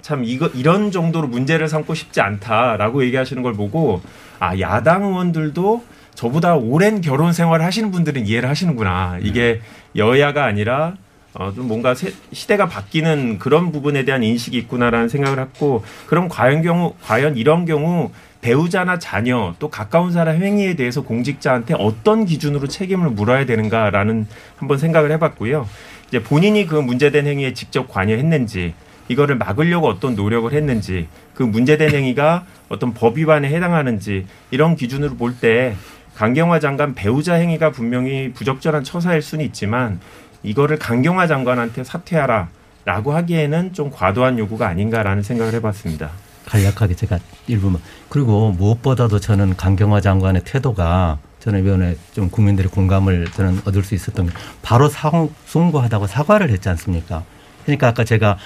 참 0.01 0.23
이거 0.23 0.47
이런 0.55 0.89
정도로 0.89 1.27
문제를 1.27 1.67
삼고 1.67 1.93
싶지 1.93 2.19
않다라고 2.19 3.03
얘기하시는 3.03 3.43
걸 3.43 3.53
보고 3.53 4.01
아 4.39 4.59
야당 4.59 5.03
의원들도 5.03 5.83
저보다 6.15 6.55
오랜 6.55 7.01
결혼 7.01 7.33
생활을 7.33 7.65
하시는 7.65 7.91
분들은 7.91 8.25
이해를 8.27 8.49
하시는구나. 8.49 9.19
이게 9.21 9.61
여야가 9.95 10.45
아니라 10.45 10.95
어, 11.33 11.53
좀 11.53 11.67
뭔가 11.67 11.93
세, 11.93 12.11
시대가 12.33 12.67
바뀌는 12.67 13.39
그런 13.39 13.71
부분에 13.71 14.03
대한 14.03 14.23
인식이 14.23 14.57
있구나라는 14.57 15.09
생각을 15.09 15.39
했고 15.39 15.83
그럼 16.07 16.27
과연 16.27 16.63
경우 16.63 16.95
과연 17.03 17.37
이런 17.37 17.65
경우 17.65 18.11
배우자나 18.41 18.97
자녀 18.99 19.53
또 19.59 19.69
가까운 19.69 20.11
사람 20.11 20.41
행위에 20.41 20.75
대해서 20.75 21.01
공직자한테 21.03 21.75
어떤 21.77 22.25
기준으로 22.25 22.67
책임을 22.67 23.11
물어야 23.11 23.45
되는가라는 23.45 24.27
한번 24.57 24.77
생각을 24.77 25.11
해봤고요. 25.11 25.67
이제 26.07 26.23
본인이 26.23 26.65
그 26.65 26.75
문제된 26.75 27.27
행위에 27.27 27.53
직접 27.53 27.87
관여했는지 27.87 28.73
이거를 29.07 29.37
막으려고 29.37 29.87
어떤 29.87 30.15
노력을 30.15 30.51
했는지 30.51 31.07
그 31.35 31.43
문제된 31.43 31.91
행위가 31.93 32.45
어떤 32.69 32.93
법 32.93 33.17
위반에 33.17 33.49
해당하는지 33.49 34.25
이런 34.51 34.75
기준으로 34.75 35.15
볼 35.15 35.35
때 35.39 35.75
강경화 36.19 36.59
장관 36.59 36.95
배우자 36.95 37.35
행위가 37.35 37.71
분명히 37.71 38.33
부적절한 38.33 38.83
처사일 38.83 39.21
수는 39.21 39.45
있지만 39.45 40.01
이거를 40.43 40.77
강경화 40.77 41.27
장관한테 41.27 41.85
사퇴하라라고 41.85 43.13
하기에는 43.13 43.71
좀 43.71 43.89
과도한 43.89 44.37
요구가 44.37 44.67
아닌가라는 44.67 45.23
생각을 45.23 45.53
해봤습니다. 45.53 46.11
간략하게 46.45 46.95
제가 46.95 47.19
일부만 47.47 47.81
그리고 48.09 48.51
무엇보다도 48.51 49.21
저는 49.21 49.55
강경화 49.55 50.01
장관의 50.01 50.41
태도가 50.43 51.19
저는 51.39 51.61
이번에 51.61 51.95
좀 52.11 52.29
국민들의 52.29 52.69
공감을 52.69 53.27
저는 53.31 53.61
얻을 53.63 53.85
수 53.85 53.95
있었던 53.95 54.25
게 54.25 54.33
바로 54.61 54.89
사, 54.89 55.09
송구하다고 55.45 56.07
사과를 56.07 56.49
했지 56.49 56.67
않습니까? 56.67 57.23
그러니까 57.63 57.87
아까 57.87 58.03
제가 58.03 58.37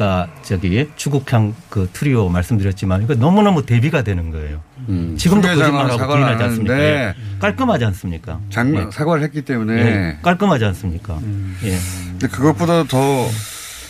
아까 0.00 0.28
저기 0.40 0.88
추국향 0.96 1.54
그 1.68 1.90
트리오 1.92 2.30
말씀드렸지만 2.30 3.02
이거 3.02 3.14
너무너무 3.14 3.66
대비가 3.66 4.00
되는 4.00 4.30
거예요. 4.30 4.62
음. 4.88 5.14
지금도 5.18 5.46
거짓말하고 5.46 5.98
사과를 5.98 6.22
부인하지 6.22 6.42
안 6.42 6.48
않습니까? 6.48 6.80
예. 6.80 7.14
깔끔하지 7.38 7.84
않습니까? 7.84 8.40
장, 8.48 8.74
예. 8.74 8.86
사과를 8.90 9.22
했기 9.22 9.42
때문에 9.42 9.74
예. 9.74 10.18
깔끔하지 10.22 10.64
않습니까? 10.64 11.18
예. 11.64 11.76
근데 12.12 12.28
그것보다 12.28 12.84
더 12.84 13.28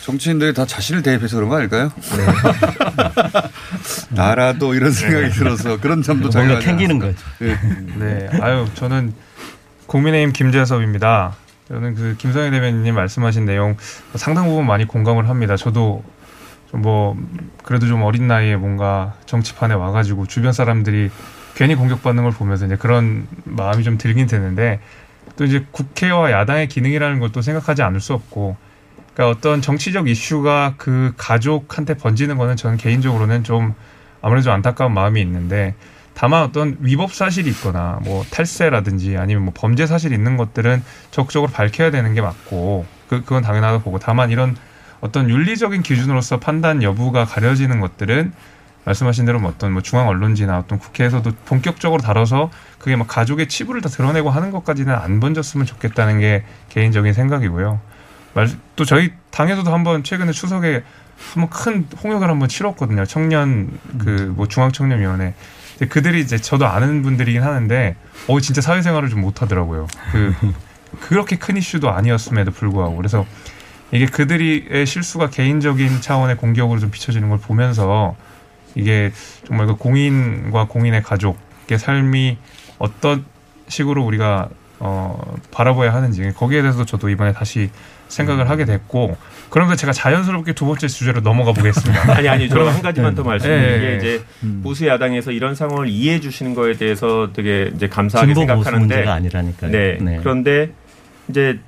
정치인들이 0.01 0.53
다 0.53 0.65
자신을 0.65 1.01
대입해서 1.01 1.37
그런 1.37 1.47
거 1.47 1.55
아닐까요? 1.55 1.93
나라도 4.11 4.73
이런 4.73 4.91
생각이 4.91 5.29
들어서 5.29 5.79
그런 5.79 6.01
점도 6.01 6.29
자기가 6.29 6.59
캥기는 6.59 6.99
거죠. 6.99 7.17
예. 7.43 7.57
네, 7.97 8.29
아유 8.41 8.67
저는 8.73 9.13
국민의힘 9.85 10.33
김재섭입니다. 10.33 11.37
저는 11.71 11.95
그 11.95 12.15
김성애 12.17 12.51
대변인님 12.51 12.93
말씀하신 12.95 13.45
내용 13.45 13.77
상당 14.15 14.47
부분 14.47 14.67
많이 14.67 14.85
공감을 14.85 15.29
합니다. 15.29 15.55
저도 15.55 16.03
좀뭐 16.71 17.17
그래도 17.63 17.87
좀 17.87 18.03
어린 18.03 18.27
나이에 18.27 18.57
뭔가 18.57 19.13
정치판에 19.25 19.73
와가지고 19.73 20.27
주변 20.27 20.51
사람들이 20.51 21.09
괜히 21.55 21.75
공격받는 21.75 22.23
걸 22.23 22.33
보면서 22.33 22.65
이제 22.65 22.75
그런 22.75 23.25
마음이 23.45 23.83
좀 23.83 23.97
들긴 23.97 24.27
되는데 24.27 24.81
또 25.37 25.45
이제 25.45 25.65
국회와 25.71 26.31
야당의 26.31 26.67
기능이라는 26.67 27.19
것도 27.19 27.41
생각하지 27.41 27.83
않을 27.83 28.01
수 28.01 28.13
없고 28.13 28.57
그러니까 29.13 29.37
어떤 29.37 29.61
정치적 29.61 30.09
이슈가 30.09 30.75
그 30.77 31.13
가족한테 31.15 31.95
번지는 31.95 32.37
거는 32.37 32.57
저는 32.57 32.77
개인적으로는 32.77 33.45
좀 33.45 33.73
아무래도 34.21 34.45
좀 34.45 34.53
안타까운 34.53 34.93
마음이 34.93 35.21
있는데 35.21 35.75
다만 36.13 36.43
어떤 36.43 36.77
위법 36.81 37.13
사실이 37.13 37.49
있거나 37.51 37.99
뭐 38.03 38.23
탈세라든지 38.29 39.17
아니면 39.17 39.43
뭐 39.43 39.53
범죄 39.55 39.87
사실이 39.87 40.13
있는 40.13 40.37
것들은 40.37 40.83
적극적으로 41.11 41.51
밝혀야 41.51 41.91
되는 41.91 42.13
게 42.13 42.21
맞고 42.21 42.85
그 43.07 43.21
그건 43.21 43.41
당연하다고 43.43 43.83
보고 43.83 43.99
다만 43.99 44.29
이런 44.29 44.55
어떤 44.99 45.29
윤리적인 45.29 45.81
기준으로서 45.81 46.39
판단 46.39 46.83
여부가 46.83 47.25
가려지는 47.25 47.79
것들은 47.79 48.33
말씀하신 48.85 49.25
대로 49.25 49.39
뭐 49.39 49.51
어떤 49.51 49.71
뭐 49.73 49.81
중앙 49.81 50.07
언론지나 50.07 50.57
어떤 50.57 50.79
국회에서도 50.79 51.31
본격적으로 51.45 52.01
다뤄서 52.01 52.49
그게 52.79 52.95
막 52.95 53.07
가족의 53.07 53.47
치부를 53.47 53.81
다 53.81 53.89
드러내고 53.89 54.29
하는 54.29 54.51
것까지는 54.51 54.93
안 54.93 55.19
번졌으면 55.19 55.65
좋겠다는 55.65 56.19
게 56.19 56.43
개인적인 56.69 57.13
생각이고요. 57.13 57.79
말, 58.33 58.49
또 58.75 58.85
저희 58.85 59.11
당에서도 59.29 59.71
한번 59.71 60.03
최근에 60.03 60.31
추석에 60.31 60.83
한번 61.33 61.49
큰 61.49 61.87
홍역을 62.03 62.27
한번 62.29 62.47
치렀거든요. 62.49 63.05
청년 63.05 63.69
그 63.99 64.33
뭐 64.35 64.47
중앙청년위원회. 64.47 65.33
그들이 65.89 66.21
이제 66.21 66.37
저도 66.37 66.67
아는 66.67 67.01
분들이긴 67.01 67.43
하는데 67.43 67.95
어 68.27 68.39
진짜 68.39 68.61
사회생활을 68.61 69.09
좀 69.09 69.21
못하더라고요. 69.21 69.87
그 70.11 70.33
그렇게 70.99 71.37
큰 71.37 71.57
이슈도 71.57 71.89
아니었음에도 71.89 72.51
불구하고 72.51 72.95
그래서 72.97 73.25
이게 73.91 74.05
그들의 74.05 74.85
실수가 74.85 75.29
개인적인 75.29 76.01
차원의 76.01 76.37
공격으로 76.37 76.79
좀 76.79 76.91
비춰지는 76.91 77.29
걸 77.29 77.39
보면서 77.39 78.15
이게 78.75 79.11
정말 79.45 79.67
그 79.67 79.75
공인과 79.75 80.67
공인의 80.67 81.03
가족의 81.03 81.77
삶이 81.77 82.37
어떤 82.77 83.25
식으로 83.67 84.03
우리가 84.05 84.49
어 84.83 85.35
바라봐야 85.51 85.93
하는지 85.93 86.31
거기에 86.35 86.61
대해서 86.63 86.85
저도 86.85 87.09
이번에 87.09 87.33
다시 87.33 87.69
생각을 88.07 88.49
하게 88.49 88.65
됐고 88.65 89.15
그러면서 89.49 89.75
제가 89.79 89.93
자연스럽게 89.93 90.53
두 90.53 90.65
번째 90.65 90.87
주제로 90.87 91.21
넘어가 91.21 91.53
보겠습니다. 91.53 92.11
아니 92.17 92.27
아니 92.27 92.49
저한 92.49 92.81
가지만 92.81 93.13
더 93.13 93.23
말씀드리는 93.23 93.73
예, 93.75 93.79
게 93.79 93.91
예. 93.93 93.97
이제 93.97 94.23
보수 94.63 94.87
야당에서 94.87 95.31
이런 95.31 95.53
상황을 95.53 95.87
이해해 95.87 96.19
주시는 96.19 96.55
거에 96.55 96.73
대해서 96.73 97.29
되게 97.31 97.71
이제 97.75 97.87
감사하게 97.87 98.33
생각하는데 98.33 98.79
문제가 98.79 99.13
아니라니까요. 99.13 99.71
네. 99.71 99.97
네. 100.01 100.17
그런데 100.19 100.71
이제 101.29 101.59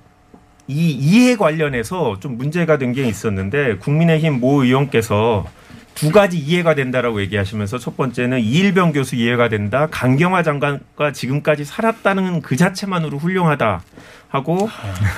이 0.68 0.90
이해 0.92 1.36
관련해서 1.36 2.20
좀 2.20 2.38
문제가 2.38 2.78
된 2.78 2.94
게 2.94 3.06
있었는데 3.08 3.78
국민의힘 3.78 4.40
모 4.40 4.64
의원께서 4.64 5.46
두 5.96 6.12
가지 6.12 6.38
이해가 6.38 6.76
된다라고 6.76 7.22
얘기하시면서 7.22 7.78
첫 7.78 7.96
번째는 7.96 8.40
이일병 8.40 8.94
교수 8.94 9.16
이해가 9.16 9.50
된다. 9.50 9.88
강경화 9.92 10.44
장관과 10.44 11.12
지금까지 11.14 11.66
살았다는 11.66 12.42
그 12.42 12.56
자체만으로 12.56 13.18
훌륭하다 13.18 13.82
하고 14.28 14.70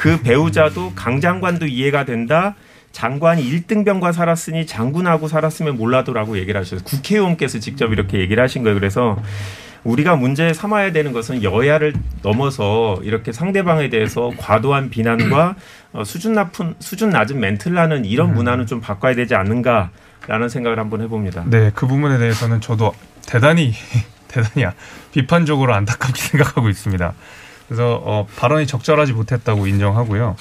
그 0.02 0.22
배우자도 0.22 0.94
강 0.96 1.22
장관도 1.22 1.68
이해가 1.68 2.06
된다. 2.06 2.56
장관이 2.92 3.44
1등병과 3.44 4.14
살았으니 4.14 4.66
장군하고 4.66 5.28
살았으면 5.28 5.76
몰라도라고 5.78 6.38
얘기를 6.38 6.60
하셨어요. 6.60 6.86
국회의원께서 6.86 7.60
직접 7.60 7.92
이렇게 7.92 8.20
얘기를 8.20 8.42
하신 8.42 8.64
거예요. 8.64 8.80
그래서 8.80 9.22
우리가 9.84 10.16
문제 10.16 10.52
삼아야 10.54 10.92
되는 10.92 11.14
것은 11.14 11.44
여야를 11.44 11.94
넘어서 12.24 13.00
이렇게 13.04 13.32
상대방에 13.32 13.90
대해서 13.90 14.32
과도한 14.38 14.90
비난과 14.90 15.56
어, 15.94 16.04
수준 16.04 16.34
높은 16.34 16.76
수준 16.80 17.10
낮은 17.10 17.40
멘트를 17.40 17.78
하는 17.78 18.04
이런 18.04 18.34
문화는 18.34 18.66
좀 18.66 18.82
바꿔야 18.82 19.14
되지 19.14 19.36
않는가 19.36 19.92
라는 20.28 20.50
생각을 20.50 20.80
한번 20.80 21.02
해봅니다. 21.02 21.44
네, 21.48 21.72
그 21.76 21.88
부분에 21.88 22.18
대해서는 22.18 22.62
저도 22.62 22.94
대단히 23.28 23.74
대단히 24.28 24.66
비판적으로 25.14 25.74
안타깝게 25.76 26.20
생각하고 26.22 26.70
있습니다. 26.70 27.14
그래서 27.68 28.02
어, 28.04 28.28
발언이 28.38 28.68
적절하지 28.68 29.14
못했다고 29.14 29.68
인정하고요. 29.68 30.36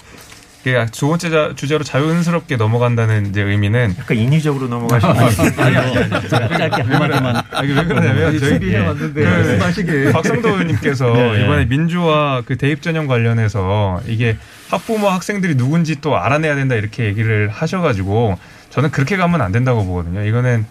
이게 0.67 0.87
두 0.93 1.09
번째 1.09 1.29
자- 1.29 1.53
주제로 1.55 1.85
자연스럽게 1.85 2.57
넘어간다는 2.57 3.27
이제 3.27 3.43
의미는 3.43 3.95
약간 3.99 4.17
인위적으로 4.17 4.67
넘어가시는 4.69 5.15
아니 5.61 5.77
아니 5.77 5.99
아니 5.99 6.29
짧게 6.29 6.83
한마디만. 6.83 7.43
아니 7.53 7.69
왜 7.73 7.85
그러냐면 7.85 8.39
저희 8.39 8.51
준비해 8.51 8.79
왔는데 8.87 9.25
말씀하시게. 9.27 10.13
박성도 10.13 10.49
의원님께서 10.49 11.05
네, 11.13 11.33
네. 11.33 11.45
이번에 11.45 11.67
민주화 11.67 12.43
그 12.47 12.57
대입 12.57 12.81
전형 12.81 13.07
관련해서 13.07 14.01
이게 14.07 14.39
학부모 14.71 15.09
학생들이 15.11 15.55
누군지 15.57 16.01
또 16.01 16.17
알아내야 16.17 16.55
된다 16.55 16.75
이렇게 16.77 17.05
얘기를 17.05 17.51
하셔가지고 17.51 18.39
저는 18.75 18.91
그렇게 18.91 19.17
가면 19.17 19.41
안 19.41 19.53
된다고 19.53 19.85
보거든요. 19.85 20.25
이거는 20.25 20.67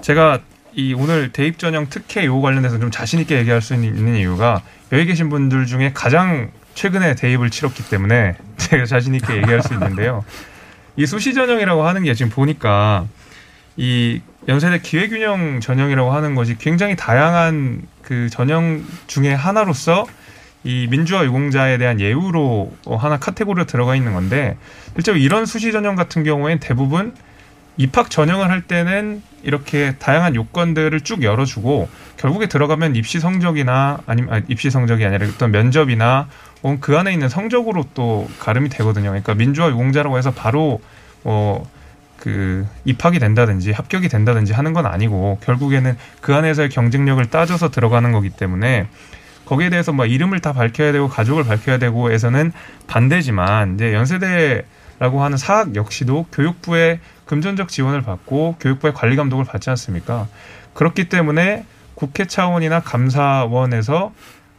제가 0.00 0.40
이 0.72 0.92
오늘 0.92 1.30
대입 1.30 1.60
전형 1.60 1.88
특혜 1.88 2.24
요 2.24 2.40
관련해서 2.40 2.80
좀 2.80 2.90
자신 2.90 3.20
있게 3.20 3.38
얘기할 3.38 3.62
수 3.62 3.74
있는 3.74 4.16
이유가 4.16 4.60
여기 4.90 5.06
계신 5.06 5.28
분들 5.28 5.66
중에 5.66 5.92
가장 5.94 6.50
최근에 6.74 7.14
대입을 7.14 7.50
치렀기 7.50 7.88
때문에 7.88 8.34
제가 8.58 8.86
자신 8.86 9.14
있게 9.14 9.36
얘기할 9.36 9.62
수 9.62 9.72
있는데요. 9.72 10.24
이 10.96 11.06
수시 11.06 11.32
전형이라고 11.32 11.86
하는 11.86 12.02
게 12.02 12.14
지금 12.14 12.32
보니까 12.32 13.06
이 13.76 14.20
연세대 14.48 14.80
기회균형 14.80 15.60
전형이라고 15.60 16.10
하는 16.10 16.34
것이 16.34 16.58
굉장히 16.58 16.96
다양한 16.96 17.82
그 18.02 18.28
전형 18.30 18.84
중에 19.06 19.32
하나로서 19.32 20.08
이 20.64 20.88
민주화 20.90 21.24
유공자에 21.24 21.78
대한 21.78 22.00
예우로 22.00 22.74
어, 22.86 22.96
하나 22.96 23.16
카테고리로 23.16 23.66
들어가 23.66 23.94
있는 23.94 24.12
건데 24.12 24.56
실제로 24.94 25.18
이런 25.18 25.46
수시 25.46 25.70
전형 25.70 25.94
같은 25.94 26.24
경우에는 26.24 26.58
대부분 26.58 27.14
입학 27.76 28.10
전형을 28.10 28.50
할 28.50 28.62
때는 28.62 29.22
이렇게 29.42 29.94
다양한 29.98 30.34
요건들을 30.34 31.00
쭉 31.00 31.22
열어주고 31.22 31.88
결국에 32.16 32.46
들어가면 32.46 32.96
입시 32.96 33.20
성적이나 33.20 33.98
아니면 34.06 34.32
아니, 34.32 34.44
입시 34.48 34.70
성적이 34.70 35.04
아니라 35.04 35.26
어떤 35.26 35.50
면접이나 35.50 36.28
혹은 36.62 36.80
그 36.80 36.96
안에 36.96 37.12
있는 37.12 37.28
성적으로 37.28 37.84
또 37.94 38.28
가름이 38.38 38.68
되거든요. 38.70 39.10
그러니까 39.10 39.34
민주화 39.34 39.68
유공자라고 39.70 40.16
해서 40.16 40.30
바로 40.30 40.80
어, 41.24 41.62
그 42.18 42.66
입학이 42.84 43.18
된다든지 43.18 43.72
합격이 43.72 44.08
된다든지 44.08 44.52
하는 44.54 44.72
건 44.72 44.86
아니고 44.86 45.38
결국에는 45.42 45.96
그 46.20 46.34
안에서의 46.34 46.70
경쟁력을 46.70 47.24
따져서 47.26 47.70
들어가는 47.70 48.12
거기 48.12 48.30
때문에 48.30 48.86
거기에 49.44 49.68
대해서 49.68 49.92
막 49.92 50.10
이름을 50.10 50.40
다 50.40 50.54
밝혀야 50.54 50.92
되고 50.92 51.08
가족을 51.08 51.44
밝혀야 51.44 51.78
되고 51.78 52.10
해서는 52.10 52.52
반대지만 52.86 53.74
이제 53.74 53.92
연세대라고 53.92 55.22
하는 55.22 55.36
사학 55.36 55.76
역시도 55.76 56.26
교육부의 56.32 57.00
금전적 57.26 57.68
지원을 57.68 58.02
받고 58.02 58.56
교육부의 58.60 58.94
관리 58.94 59.16
감독을 59.16 59.44
받지 59.44 59.70
않습니까? 59.70 60.28
그렇기 60.74 61.08
때문에 61.08 61.64
국회 61.94 62.26
차원이나 62.26 62.80
감사원에서 62.80 64.12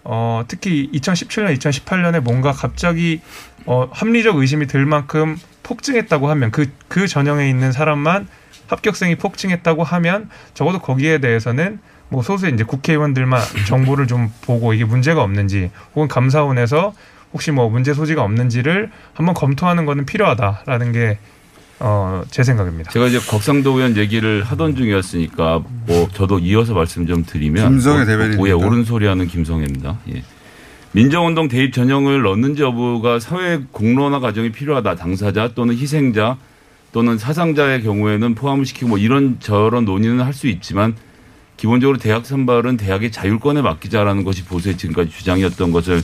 어, 0.03 0.43
특히 0.47 0.89
2017년, 0.93 1.57
2018년에 1.57 2.19
뭔가 2.21 2.51
갑자기 2.51 3.21
어, 3.65 3.89
합리적 3.91 4.37
의심이 4.37 4.67
들 4.67 4.85
만큼 4.85 5.37
폭증했다고 5.63 6.29
하면 6.29 6.51
그, 6.51 6.71
그 6.87 7.07
전형에 7.07 7.49
있는 7.49 7.71
사람만 7.71 8.27
합격생이 8.67 9.15
폭증했다고 9.15 9.83
하면 9.83 10.29
적어도 10.53 10.79
거기에 10.79 11.17
대해서는 11.19 11.79
뭐 12.09 12.21
소수의 12.21 12.53
이제 12.53 12.63
국회의원들만 12.63 13.41
정보를 13.67 14.07
좀 14.07 14.31
보고 14.41 14.73
이게 14.73 14.85
문제가 14.85 15.23
없는지 15.23 15.71
혹은 15.95 16.07
감사원에서 16.07 16.93
혹시 17.33 17.51
뭐 17.51 17.69
문제 17.69 17.93
소지가 17.93 18.23
없는지를 18.23 18.91
한번 19.13 19.33
검토하는 19.33 19.85
거는 19.85 20.05
필요하다라는 20.05 20.91
게 20.91 21.17
어, 21.79 22.23
제 22.31 22.43
생각입니다. 22.43 22.91
제가 22.91 23.07
이제 23.07 23.19
곽상도 23.19 23.71
의원 23.73 23.97
얘기를 23.97 24.43
하던 24.43 24.75
중이었으니까 24.75 25.61
뭐 25.85 26.07
저도 26.13 26.39
이어서 26.39 26.73
말씀 26.73 27.05
좀 27.05 27.25
드리면 27.25 27.69
김성애 27.69 27.97
뭐, 27.97 28.05
대변인입니다. 28.05 28.47
예, 28.47 28.51
옳은 28.53 28.83
소리 28.85 29.05
하는 29.07 29.27
김성애입니다. 29.27 29.99
예. 30.13 30.23
민정운동 30.93 31.49
대입 31.49 31.73
전형을 31.73 32.21
넣는지 32.21 32.61
여부가 32.63 33.19
사회 33.19 33.59
공론화 33.71 34.19
과정이 34.19 34.51
필요하다. 34.53 34.95
당사자 34.95 35.49
또는 35.53 35.75
희생자 35.75 36.37
또는 36.93 37.17
사상자의 37.17 37.83
경우에는 37.83 38.35
포함을 38.35 38.65
시키고 38.65 38.87
뭐 38.87 38.97
이런 38.97 39.37
저런 39.41 39.83
논의는 39.83 40.21
할 40.21 40.33
수 40.33 40.47
있지만 40.47 40.95
기본적으로 41.57 41.97
대학 41.97 42.25
선발은 42.25 42.77
대학의 42.77 43.11
자율권에 43.11 43.61
맡기자라는 43.61 44.23
것이 44.23 44.45
보수의 44.45 44.77
지금까지 44.77 45.09
주장이었던 45.09 45.71
것을 45.71 46.01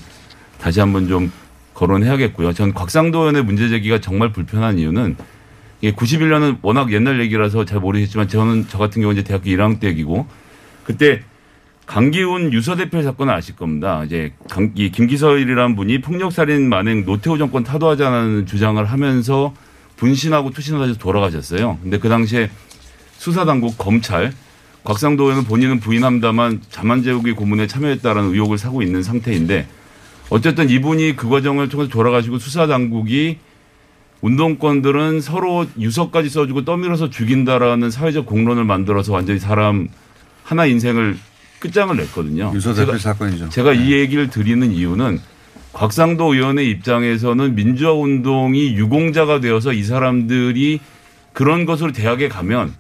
다시 0.60 0.80
한번 0.82 1.08
좀 1.08 1.32
거론해야겠고요. 1.74 2.54
전 2.54 2.74
곽상도 2.74 3.20
의원의 3.20 3.44
문제 3.44 3.70
제기가 3.70 4.00
정말 4.00 4.32
불편한 4.32 4.78
이유는 4.78 5.16
이게 5.82 5.96
91년은 5.96 6.60
워낙 6.62 6.92
옛날 6.94 7.20
얘기라서 7.20 7.66
잘 7.66 7.80
모르겠지만 7.80 8.28
저는 8.28 8.68
저 8.70 8.78
같은 8.78 9.02
경우 9.02 9.14
이제 9.14 9.24
대학교 9.24 9.50
1학년 9.50 9.80
때 9.80 9.88
얘기고 9.88 10.28
그때 10.84 11.22
강기훈 11.88 12.54
유서 12.54 12.76
대표 12.76 13.02
사건을 13.02 13.34
아실 13.34 13.56
겁니다. 13.56 14.04
이제 14.06 14.32
강, 14.50 14.72
이 14.76 14.92
김기설이라는 14.92 15.76
분이 15.76 16.02
폭력살인 16.02 16.70
만행 16.70 17.04
노태우 17.04 17.38
정권 17.38 17.64
타도하자는 17.64 18.46
주장을 18.46 18.84
하면서 18.84 19.54
분신하고 19.98 20.52
투신을 20.52 20.88
해서 20.88 20.98
돌아가셨어요. 20.98 21.80
근데 21.82 21.98
그 21.98 22.08
당시에 22.08 22.50
수사당국 23.18 23.78
검찰 23.78 24.32
곽상도 24.84 25.26
의원은 25.26 25.44
본인은 25.44 25.80
부인합니다만 25.80 26.62
자만재우기 26.70 27.34
고문에 27.34 27.68
참여했다라는 27.68 28.34
의혹을 28.34 28.58
사고 28.58 28.82
있는 28.82 29.04
상태인데 29.04 29.68
어쨌든 30.30 30.70
이분이 30.70 31.16
그 31.16 31.28
과정을 31.28 31.70
통해서 31.70 31.92
돌아가시고 31.92 32.40
수사당국이 32.40 33.38
운동권들은 34.22 35.22
서로 35.22 35.66
유서까지 35.80 36.30
써주고 36.30 36.64
떠밀어서 36.64 37.10
죽인다라는 37.10 37.90
사회적 37.92 38.26
공론을 38.26 38.64
만들어서 38.66 39.14
완전히 39.14 39.40
사람 39.40 39.88
하나 40.44 40.66
인생을 40.66 41.18
끝장을 41.60 41.96
냈거든요. 41.96 42.52
유서 42.54 42.74
제가, 42.74 42.88
대표 42.88 42.98
사건이죠. 42.98 43.50
제가 43.50 43.74
이 43.74 43.92
얘기를 43.94 44.30
드리는 44.30 44.72
이유는 44.72 45.20
곽상도 45.74 46.34
의원의 46.34 46.70
입장에서는 46.70 47.56
민주화 47.56 47.94
운동이 47.94 48.76
유공자가 48.76 49.40
되어서 49.40 49.74
이 49.74 49.84
사람들이 49.84 50.80
그런 51.34 51.66
것으로 51.66 51.92
대학에 51.92 52.28
가면 52.28 52.74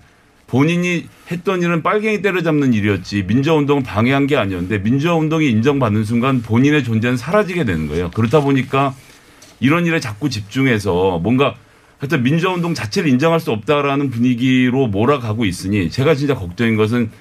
본인이 0.47 1.05
했던 1.31 1.61
일은 1.61 1.81
빨갱이 1.81 2.21
때려잡는 2.21 2.73
일이었지 2.73 3.23
민주화 3.23 3.55
운동을 3.55 3.83
방해한 3.83 4.27
게 4.27 4.35
아니었는데 4.35 4.79
민주화 4.79 5.15
운동이 5.15 5.49
인정받는 5.49 6.03
순간 6.03 6.41
본인의 6.41 6.83
존재는 6.83 7.15
사라지게 7.15 7.63
되는 7.63 7.87
거예요. 7.87 8.11
그렇다 8.11 8.41
보니까 8.41 8.93
이런 9.61 9.85
일에 9.85 10.01
자꾸 10.01 10.29
집중해서 10.29 11.19
뭔가 11.19 11.55
하여튼 11.99 12.23
민주화 12.23 12.53
운동 12.53 12.73
자체를 12.73 13.09
인정할 13.09 13.39
수 13.39 13.51
없다라는 13.51 14.09
분위기로 14.09 14.87
몰아가고 14.87 15.45
있으니 15.45 15.89
제가 15.89 16.15
진짜 16.15 16.33
걱정인 16.33 16.75
것은 16.75 17.11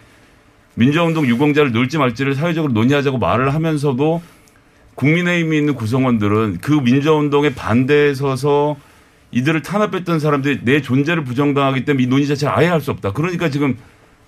민주화 0.74 1.04
운동 1.04 1.26
유공자를 1.26 1.70
넣을지 1.72 1.98
말지를 1.98 2.34
사회적으로 2.34 2.72
논의하자고 2.72 3.18
말을 3.18 3.54
하면서도 3.54 4.22
국민의힘에 4.94 5.58
있는 5.58 5.74
구성원들은 5.74 6.58
그 6.62 6.72
민주화 6.72 7.14
운동에 7.16 7.54
반대에 7.54 8.14
서서 8.14 8.76
이들을 9.32 9.60
탄압했던 9.62 10.18
사람들이 10.18 10.60
내 10.62 10.80
존재를 10.80 11.24
부정당하기 11.24 11.84
때문에 11.84 12.04
이 12.04 12.06
논의 12.06 12.26
자체를 12.26 12.52
아예 12.56 12.66
할 12.66 12.80
수 12.80 12.90
없다. 12.90 13.12
그러니까 13.12 13.50
지금 13.50 13.76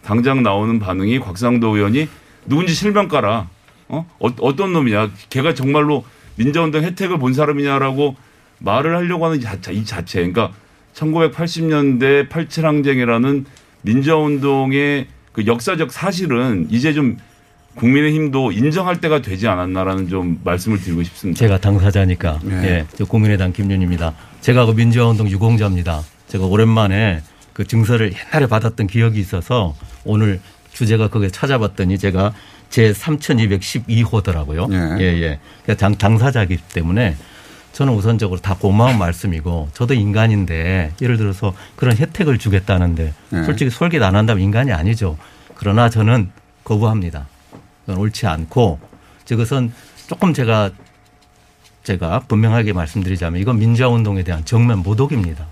당장 0.05 0.42
나오는 0.42 0.79
반응이 0.79 1.18
곽상도 1.18 1.75
의원이 1.77 2.09
누군지 2.46 2.75
실명 2.75 3.09
깔아. 3.09 3.48
어? 3.88 4.07
어 4.18 4.29
어떤 4.40 4.72
놈이냐. 4.75 5.11
걔가 5.31 5.55
정말로 5.55 6.05
민주화운동 6.36 6.82
혜택을 6.82 7.18
본 7.18 7.34
사람이냐라고 7.34 8.16
말을 8.58 8.96
하려고 8.96 9.26
하는 9.26 9.38
이 9.38 9.40
자체, 9.40 9.72
이 9.72 9.84
자체. 9.84 10.18
그러니까 10.18 10.52
1980년대 10.94 12.28
87항쟁이라는 12.28 13.44
민주화운동의 13.82 15.06
그 15.32 15.46
역사적 15.46 15.92
사실은 15.92 16.66
이제 16.70 16.92
좀 16.92 17.16
국민의힘도 17.74 18.52
인정할 18.52 19.00
때가 19.00 19.22
되지 19.22 19.48
않았나라는 19.48 20.08
좀 20.08 20.40
말씀을 20.44 20.80
드리고 20.80 21.02
싶습니다. 21.04 21.38
제가 21.38 21.58
당사자니까. 21.58 22.40
네. 22.42 22.64
예. 22.64 22.86
저 22.94 23.04
국민의당 23.04 23.52
김윤입니다. 23.52 24.14
제가 24.42 24.66
그 24.66 24.72
민주화운동 24.72 25.28
유공자입니다. 25.28 26.02
제가 26.28 26.44
오랜만에 26.44 27.22
그 27.52 27.66
증서를 27.66 28.12
옛날에 28.12 28.46
받았던 28.46 28.86
기억이 28.86 29.18
있어서 29.20 29.74
오늘 30.04 30.40
주제가 30.72 31.08
거기에 31.08 31.30
찾아봤더니 31.30 31.98
제가 31.98 32.34
제 32.72 32.90
3212호더라고요. 32.90 34.72
예. 34.72 34.98
예, 34.98 35.04
예. 35.20 35.38
그러니까 35.62 35.74
당, 35.76 35.94
당사자이기 35.94 36.56
때문에 36.72 37.16
저는 37.72 37.92
우선적으로 37.92 38.40
다 38.40 38.56
고마운 38.58 38.98
말씀이고 38.98 39.68
저도 39.74 39.92
인간인데 39.92 40.92
예를 41.00 41.18
들어서 41.18 41.54
그런 41.76 41.96
혜택을 41.96 42.38
주겠다는데 42.38 43.12
예. 43.35 43.42
솔직히 43.44 43.70
솔깃 43.70 44.02
안 44.02 44.16
한다면 44.16 44.42
인간이 44.42 44.72
아니죠. 44.72 45.18
그러나 45.54 45.90
저는 45.90 46.32
거부합니다. 46.64 47.28
그건 47.82 47.98
옳지 47.98 48.26
않고 48.26 48.80
저것은 49.26 49.70
조금 50.06 50.32
제가 50.32 50.70
제가 51.85 52.20
분명하게 52.20 52.72
말씀드리자면 52.72 53.40
이건 53.42 53.58
민주화 53.58 53.90
운동에 53.90 54.22
대한 54.22 54.46
정면 54.46 54.78
모독입니다. 54.78 55.46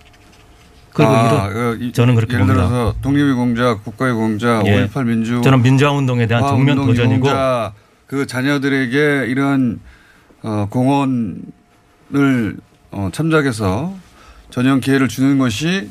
그리고 0.92 1.11
아, 1.12 1.48
이런 1.48 1.53
그 1.79 1.85
이- 1.85 1.92
저는 1.92 2.14
그렇게 2.14 2.35
예를 2.35 2.46
봅니다. 2.46 2.68
들어서 2.68 2.94
독립유공자, 3.03 3.74
국가유공자, 3.85 4.62
예. 4.66 4.87
5.18 4.87 5.05
민주 5.07 5.40
저는 5.42 5.62
민주화 5.62 5.92
운동에 5.92 6.26
대한 6.26 6.46
정면 6.46 6.76
도전이고 6.76 7.29
그 8.07 8.26
자녀들에게 8.26 9.26
이런 9.29 9.81
어, 10.42 10.66
공헌을 10.70 12.57
어, 12.90 13.09
참작해서 13.12 13.94
전형 14.50 14.81
기회를 14.81 15.07
주는 15.09 15.38
것이 15.38 15.90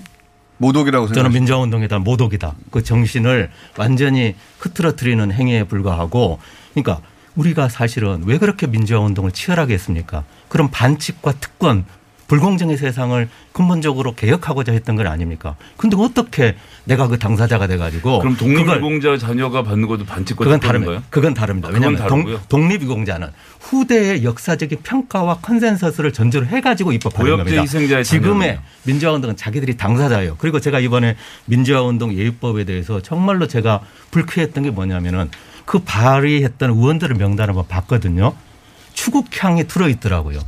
모독이라고 0.58 1.06
저는 1.08 1.16
생각합니다. 1.16 1.40
민주화 1.40 1.60
운동에 1.60 1.88
대한 1.88 2.04
모독이다. 2.04 2.56
그 2.72 2.84
정신을 2.84 3.50
완전히 3.78 4.36
흐트러뜨리는 4.60 5.32
행위에 5.32 5.64
불과하고 5.64 6.40
그러니까 6.74 7.00
우리가 7.36 7.70
사실은 7.70 8.24
왜 8.26 8.38
그렇게 8.38 8.68
민주화 8.68 9.00
운동을 9.00 9.32
치열하게 9.32 9.76
했습니까? 9.76 10.26
그런 10.50 10.70
반칙과 10.70 11.34
특권 11.40 11.86
불공정의 12.30 12.78
세상을 12.78 13.28
근본적으로 13.52 14.14
개혁하고자 14.14 14.72
했던 14.72 14.96
건 14.96 15.08
아닙니까? 15.08 15.56
근데 15.78 15.98
어떻게 16.00 16.56
내가 16.86 17.08
그 17.08 17.18
당사자가 17.18 17.66
돼가지고 17.68 18.20
그럼 18.20 18.38
독립유공자 18.38 19.18
자녀가 19.18 19.64
받는 19.64 19.88
것도 19.88 20.06
반칙과 20.06 20.44
그건 20.46 20.60
특권인가요? 20.60 20.90
다릅니다. 20.92 21.08
그건 21.10 21.34
다릅니다. 21.34 21.68
그건 21.70 21.84
왜냐하면 21.84 22.40
독립유공자는 22.48 23.30
후대의 23.60 24.24
역사적인 24.24 24.80
평가와 24.84 25.40
컨센서스를 25.42 26.14
전제로 26.14 26.46
해가지고 26.46 26.94
입법하는 26.94 27.32
고엽제 27.32 27.56
겁니다. 27.56 28.04
지금의 28.04 28.40
자녀네요. 28.40 28.60
민주화 28.84 29.12
운동은 29.14 29.36
자기들이 29.36 29.76
당사자예요. 29.78 30.36
그리고 30.38 30.60
제가 30.60 30.80
이번에 30.80 31.16
민주화 31.46 31.82
운동 31.82 32.14
예입법에 32.14 32.64
대해서 32.64 33.02
정말로 33.02 33.48
제가 33.48 33.82
불쾌했던 34.12 34.64
게 34.64 34.70
뭐냐면은 34.70 35.32
그 35.66 35.80
발의했던 35.80 36.70
의원들의 36.70 37.18
명단을 37.18 37.50
한번 37.50 37.68
봤거든요. 37.68 38.34
추국향이 38.94 39.68
들어있더라고요. 39.68 40.40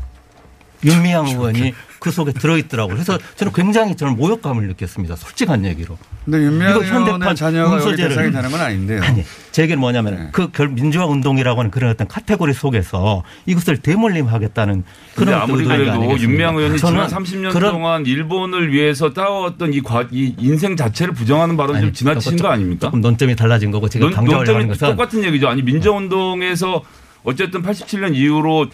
윤미향 0.84 1.28
의원이 1.28 1.74
그 2.00 2.10
속에 2.10 2.32
들어있더라고요. 2.32 2.96
그래서 2.96 3.20
저는 3.36 3.54
굉장히 3.54 3.96
저는 3.96 4.15
모욕감을 4.15 4.67
느꼈습니다. 4.70 5.15
솔직한 5.15 5.65
얘기로. 5.65 6.00
근데 6.26 6.39
윤미향 6.39 6.84
현대판 6.84 7.22
의원의 7.22 7.36
자녀가 7.36 7.80
대상이 7.96 8.32
되는 8.32 8.50
건 8.52 8.60
아닌데요. 8.60 9.04
아니, 9.04 9.24
제 9.52 9.62
얘기는 9.62 9.80
뭐냐면 9.80 10.32
그결 10.32 10.70
민주화 10.70 11.06
운동이라고 11.06 11.60
하는 11.60 11.70
그런 11.70 11.91
어떤 11.91 12.08
카테고리 12.08 12.54
속에서 12.54 13.24
이것을 13.46 13.78
대물림하겠다는 13.78 14.84
그런 15.15 15.41
아무리 15.41 15.63
그래도? 15.63 16.17
윤미향 16.17 16.58
의원이 16.58 16.80
지난 16.80 17.08
저는 17.10 17.26
30년 17.26 17.54
그런 17.54 17.74
동안 17.74 18.06
일본을 18.06 18.74
위해서 18.74 19.13
따왔던 19.13 19.74
이, 19.74 19.82
과, 19.82 20.08
이 20.12 20.34
인생 20.39 20.76
자체를 20.76 21.13
부정하는 21.13 21.56
발언이 21.56 21.82
좀 21.82 21.94
지나치신 21.94 22.38
거 22.38 22.48
아닙니까? 22.48 22.88
조금 22.88 23.02
논점이 23.02 23.36
달라진 23.36 23.70
거고 23.70 23.88
제가 23.88 24.10
논점이 24.10 24.67
것은 24.70 24.88
똑같은 24.89 25.24
얘기죠. 25.24 25.50
아니 25.50 25.62
민주운동에서 25.62 26.84
어쨌든 27.24 27.62
87년 27.62 28.15
이후로 28.15 28.67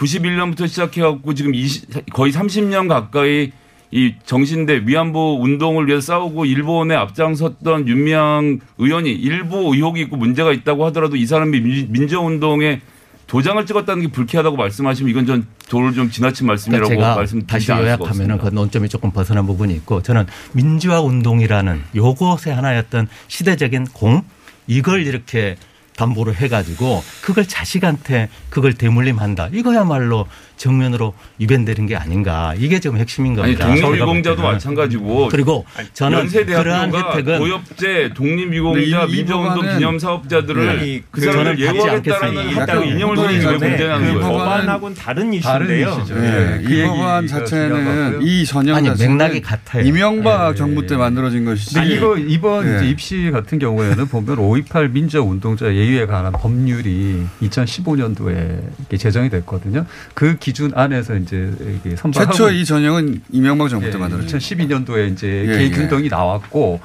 91년부터 0.00 0.66
시작해갖고 0.66 1.34
지금 1.34 1.54
20, 1.54 2.12
거의 2.12 2.32
30년 2.32 2.88
가까이 2.88 3.52
이 3.92 4.14
정신대 4.24 4.82
위안부 4.86 5.38
운동을 5.40 5.88
위해서 5.88 6.12
싸우고 6.14 6.44
일본에 6.44 6.94
앞장섰던 6.94 7.88
윤미향 7.88 8.60
의원이 8.78 9.10
일부 9.10 9.74
의혹이 9.74 10.00
있고 10.02 10.16
문제가 10.16 10.52
있다고 10.52 10.86
하더라도 10.86 11.16
이 11.16 11.26
사람이 11.26 11.60
민- 11.60 11.92
민주운동에 11.92 12.80
도장을 13.26 13.64
찍었다는 13.66 14.02
게 14.02 14.08
불쾌하다고 14.12 14.56
말씀하시면 14.56 15.10
이건 15.10 15.26
전 15.26 15.46
도를 15.68 15.92
좀 15.92 16.10
지나친 16.10 16.46
말씀이라고 16.46 16.88
그러니까 16.88 17.16
말씀드리지 17.16 17.46
다시 17.68 17.70
요약하면은. 17.70 18.38
그 18.38 18.48
논점이 18.48 18.88
조금 18.88 19.10
벗어난 19.12 19.46
부분이 19.46 19.74
있고 19.74 20.02
저는 20.02 20.26
민주화 20.52 21.00
운동이라는 21.00 21.80
요것의 21.94 22.54
하나였던 22.54 23.08
시대적인 23.28 23.86
공 23.92 24.22
이걸 24.66 25.06
이렇게 25.06 25.56
담보로 26.00 26.32
해가지고 26.34 27.02
그걸 27.20 27.46
자식한테 27.46 28.30
그걸 28.48 28.72
대물림한다. 28.72 29.50
이거야말로 29.52 30.26
정면으로 30.56 31.14
유변되는 31.40 31.86
게 31.86 31.96
아닌가. 31.96 32.54
이게 32.58 32.80
지금 32.80 32.98
핵심인 32.98 33.38
아니 33.40 33.54
겁니다. 33.54 33.66
볼 33.66 33.80
독립유공자도. 33.80 34.42
마찬가지고 34.42 35.28
그리고 35.28 35.64
저는 35.94 36.28
그러한 36.28 36.94
혜택은 36.94 37.38
고엽제 37.38 38.12
독립유공자 38.14 39.04
이 39.04 39.12
민주운동 39.12 39.62
기념사업자들을 39.62 40.78
네. 40.78 41.02
그그 41.10 41.26
사람을 41.26 41.56
저는 41.56 41.76
예우하겠다라는 41.76 42.38
않겠습니다. 42.38 42.84
이념을 42.84 43.16
그 43.16 43.22
문제라는 43.64 44.14
그 44.14 44.20
거예요. 44.20 44.32
법안하고는 44.32 44.96
다른 44.96 45.32
이슈인데요. 45.32 46.06
예, 46.10 46.14
네, 46.14 46.62
그이 46.62 46.78
얘기가 46.78 46.94
법안 46.94 47.26
자체는. 47.26 48.22
이 48.22 48.44
전형 48.44 48.76
아니, 48.76 48.90
맥락이 48.90 49.40
같아요. 49.40 49.84
이명박 49.84 50.52
예, 50.52 50.54
정부 50.54 50.86
때 50.86 50.94
예. 50.94 50.98
만들어진 50.98 51.44
것이지. 51.44 51.80
이거 51.86 52.16
이번 52.16 52.66
예. 52.66 52.76
이제 52.76 52.88
입시 52.88 53.30
같은 53.30 53.58
경우에는 53.58 54.06
보면 54.08 54.36
5.28 54.36 54.90
민주화 54.90 55.22
운동자 55.22 55.66
예 55.74 55.89
유에 55.90 56.06
관한 56.06 56.32
법률이 56.32 57.26
2015년도에 57.42 58.98
제정이 58.98 59.30
됐거든요. 59.30 59.86
그 60.14 60.36
기준 60.38 60.72
안에서 60.74 61.16
이제 61.16 61.52
선발하고 61.96 62.32
최초 62.32 62.50
이 62.50 62.64
전형은 62.64 63.22
이명박 63.30 63.68
정부 63.68 63.90
때 63.90 63.98
만들어졌죠. 63.98 64.38
2012년도에 64.38 65.12
이제 65.12 65.44
예, 65.46 65.58
개균등이 65.58 66.08
나왔고 66.08 66.80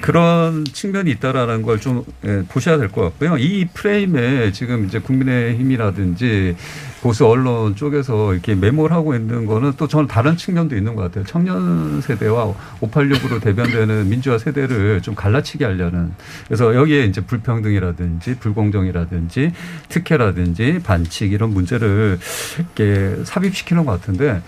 그런 0.00 0.64
측면이 0.64 1.10
있다라는 1.10 1.62
걸 1.62 1.82
좀 1.82 2.04
보셔야 2.48 2.78
될 2.78 2.88
것 2.88 3.02
같고요. 3.02 3.36
이 3.38 3.66
프레임에 3.72 4.52
지금 4.52 4.86
이제 4.86 5.00
국민의힘이라든지 5.00 6.54
보수 7.00 7.26
언론 7.26 7.74
쪽에서 7.74 8.32
이렇게 8.32 8.54
메모를 8.54 8.94
하고 8.94 9.16
있는 9.16 9.46
거는 9.46 9.72
또 9.76 9.88
저는 9.88 10.06
다른 10.06 10.36
측면도 10.36 10.76
있는 10.76 10.94
것 10.94 11.02
같아요. 11.02 11.24
청년 11.24 12.00
세대와 12.00 12.54
586으로 12.80 13.40
대변되는 13.42 14.08
민주화 14.08 14.38
세대를 14.38 15.02
좀 15.02 15.16
갈라치게 15.16 15.64
하려는 15.64 16.12
그래서 16.46 16.74
여기에 16.76 17.06
이제 17.06 17.20
불평등이라든지 17.20 18.36
불공정이라든지 18.38 19.52
특혜라든지 19.88 20.80
반칙 20.84 21.32
이런 21.32 21.50
문제를 21.50 22.20
이렇게 22.58 23.16
삽입시키는 23.24 23.84
것 23.84 24.00
같은데 24.00 24.40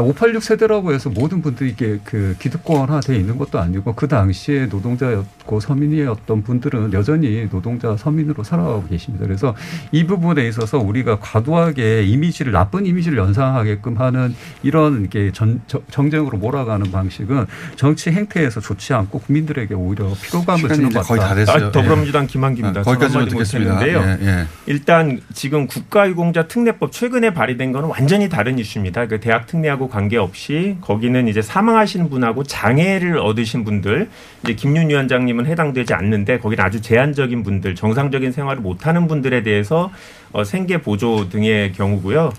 586 0.00 0.42
세대라고 0.42 0.92
해서 0.94 1.10
모든 1.10 1.42
분들이 1.42 1.70
이게 1.70 1.98
그 2.04 2.34
기득권화돼 2.38 3.14
있는 3.16 3.36
것도 3.36 3.58
아니고 3.58 3.94
그 3.94 4.08
당시에 4.08 4.66
노동자였고 4.66 5.60
서민이었던 5.60 6.42
분들은 6.42 6.92
여전히 6.94 7.48
노동자 7.50 7.96
서민으로 7.96 8.42
살아가고 8.42 8.86
계십니다. 8.88 9.26
그래서 9.26 9.54
이 9.90 10.06
부분에 10.06 10.48
있어서 10.48 10.78
우리가 10.78 11.18
과도하게 11.20 12.04
이미지를 12.04 12.52
나쁜 12.52 12.86
이미지를 12.86 13.18
연상하게끔 13.18 13.98
하는 13.98 14.34
이런 14.62 15.08
게 15.10 15.30
전, 15.32 15.60
저- 15.66 15.82
정쟁으로 15.90 16.38
몰아가는 16.38 16.90
방식은 16.90 17.46
정치 17.76 18.10
행태에서 18.10 18.60
좋지 18.60 18.94
않고 18.94 19.18
국민들에게 19.20 19.74
오히려 19.74 20.10
피로감을 20.22 20.68
주는 20.70 20.88
것 20.90 21.02
거의 21.02 21.20
다 21.20 21.28
같다. 21.28 21.34
됐어요. 21.34 21.66
아, 21.66 21.70
더불어민주당 21.72 22.26
김한기입니다. 22.26 22.80
아, 22.80 22.82
거기까지만 22.82 23.26
저는 23.26 23.38
한마디 23.38 23.50
듣겠습니다. 23.50 23.74
못했는데요. 23.74 24.26
예, 24.26 24.40
예. 24.40 24.46
일단 24.66 25.20
지금 25.34 25.66
국가유공자 25.66 26.46
특례법 26.48 26.92
최근에 26.92 27.34
발의된 27.34 27.72
거는 27.72 27.88
완전히 27.90 28.28
다른 28.28 28.58
이슈입니다. 28.58 29.06
그 29.06 29.20
대학 29.20 29.46
특례하고 29.46 29.81
관계없이 29.88 30.76
거기는 30.80 31.28
이제 31.28 31.42
사망하신 31.42 32.10
분하고 32.10 32.44
장애를 32.44 33.18
얻으신 33.18 33.64
분들 33.64 34.08
이제 34.44 34.54
김윤 34.54 34.90
위원장님은 34.90 35.46
해당되지 35.46 35.94
않는데 35.94 36.38
거기는 36.38 36.64
아주 36.64 36.80
제한적인 36.80 37.42
분들 37.42 37.74
정상적인 37.74 38.32
생활을 38.32 38.62
못하는 38.62 39.08
분들에 39.08 39.42
대해서 39.42 39.90
어, 40.32 40.44
생계 40.44 40.78
보조 40.80 41.28
등의 41.28 41.72
경우고요. 41.72 42.32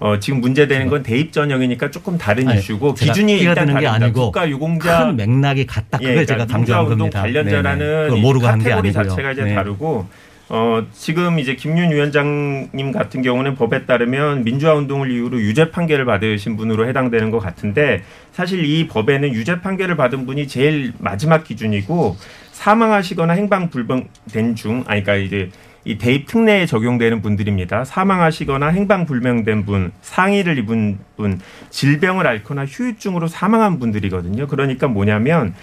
어, 0.00 0.18
지금 0.20 0.40
문제되는 0.40 0.88
건 0.88 1.02
대입 1.02 1.32
전형이니까 1.32 1.90
조금 1.90 2.16
다른 2.16 2.46
아니, 2.48 2.60
이슈고 2.60 2.94
제가 2.94 3.12
기준이 3.12 3.38
일단 3.38 3.66
끼어드는 3.66 3.80
게. 3.80 3.86
아니고 3.88 4.20
국가 4.26 4.48
유공자 4.48 5.06
큰 5.06 5.16
맥락이 5.16 5.66
같다. 5.66 5.98
그걸 5.98 6.18
예, 6.18 6.24
제가 6.24 6.46
그러니까 6.46 6.52
강조한 6.56 6.84
민주화운동 6.84 6.98
겁니다. 7.10 7.20
관련자라는. 7.22 7.78
그걸 8.04 8.18
이 8.18 8.20
모르고 8.20 8.46
한게 8.46 8.70
카테고리 8.70 8.88
아니고요. 8.90 9.08
자체가 9.08 9.32
이제 9.32 9.42
네. 9.42 9.54
다르고 9.54 10.06
어, 10.50 10.86
지금 10.92 11.38
이제 11.38 11.54
김윤 11.56 11.90
위원장님 11.90 12.92
같은 12.92 13.20
경우는 13.20 13.54
법에 13.54 13.84
따르면 13.84 14.44
민주화 14.44 14.74
운동을 14.74 15.10
이유로 15.10 15.40
유죄 15.40 15.70
판결을 15.70 16.06
받으신 16.06 16.56
분으로 16.56 16.88
해당되는 16.88 17.30
것 17.30 17.38
같은데 17.38 18.02
사실 18.32 18.64
이 18.64 18.86
법에는 18.88 19.34
유죄 19.34 19.60
판결을 19.60 19.96
받은 19.96 20.24
분이 20.24 20.48
제일 20.48 20.94
마지막 20.98 21.44
기준이고 21.44 22.16
사망하시거나 22.52 23.34
행방 23.34 23.68
불명된 23.68 24.54
중 24.54 24.84
아니 24.86 25.02
그러니까 25.02 25.16
이제 25.16 25.50
이 25.84 25.96
대입 25.96 26.26
특례에 26.26 26.66
적용되는 26.66 27.22
분들입니다. 27.22 27.84
사망하시거나 27.84 28.68
행방 28.68 29.06
불명된 29.06 29.64
분, 29.64 29.92
상해를 30.02 30.58
입은 30.58 30.98
분, 31.16 31.40
질병을 31.70 32.26
앓거나 32.26 32.66
휴유증으로 32.66 33.26
사망한 33.26 33.78
분들이거든요. 33.78 34.48
그러니까 34.48 34.88
뭐냐면 34.88 35.54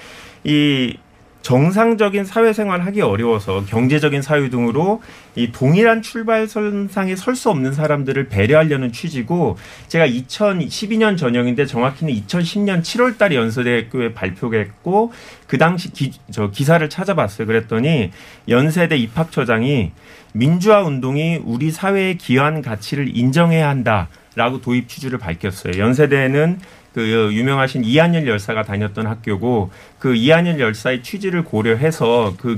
이 0.44 0.98
정상적인 1.46 2.26
사회생활 2.26 2.82
하기 2.88 3.02
어려워서 3.02 3.66
경제적인 3.68 4.24
사유 4.24 4.50
등으로 4.50 5.04
이 5.36 5.52
동일한 5.52 6.02
출발선상에 6.02 7.16
설 7.16 7.36
수 7.36 7.52
없는 7.52 7.74
사람들을 7.74 8.30
배려하려는 8.30 8.92
취지고 8.92 9.58
제가 9.88 10.08
2012년 10.08 11.18
전형인데 11.18 11.68
정확히는 11.68 12.14
2010년 12.14 12.82
7월 12.82 13.20
달에 13.20 13.36
연세대학교에 13.36 14.14
발표했고 14.14 15.12
그 15.46 15.58
당시 15.60 15.92
기, 15.92 16.14
저 16.32 16.50
기사를 16.50 16.90
찾아봤어요. 16.90 17.46
그랬더니 17.46 18.10
연세대 18.48 18.98
입학처장이 18.98 19.92
민주화 20.34 20.82
운동이 20.82 21.42
우리 21.44 21.70
사회의 21.70 22.18
기여한 22.18 22.64
가치를 22.64 23.16
인정해야 23.16 23.70
한다 23.70 24.08
라고 24.36 24.62
도입 24.62 24.88
취지를 24.88 25.20
밝혔어요. 25.20 25.78
연세대는 25.78 26.60
그 26.96 27.30
유명하신 27.34 27.84
이한열 27.84 28.26
열사가 28.26 28.64
다녔던 28.64 29.06
학교고 29.06 29.70
그 30.00 30.16
이한열 30.16 30.62
열사의 30.62 31.04
취지를 31.04 31.44
고려해서 31.44 32.36
그 32.38 32.58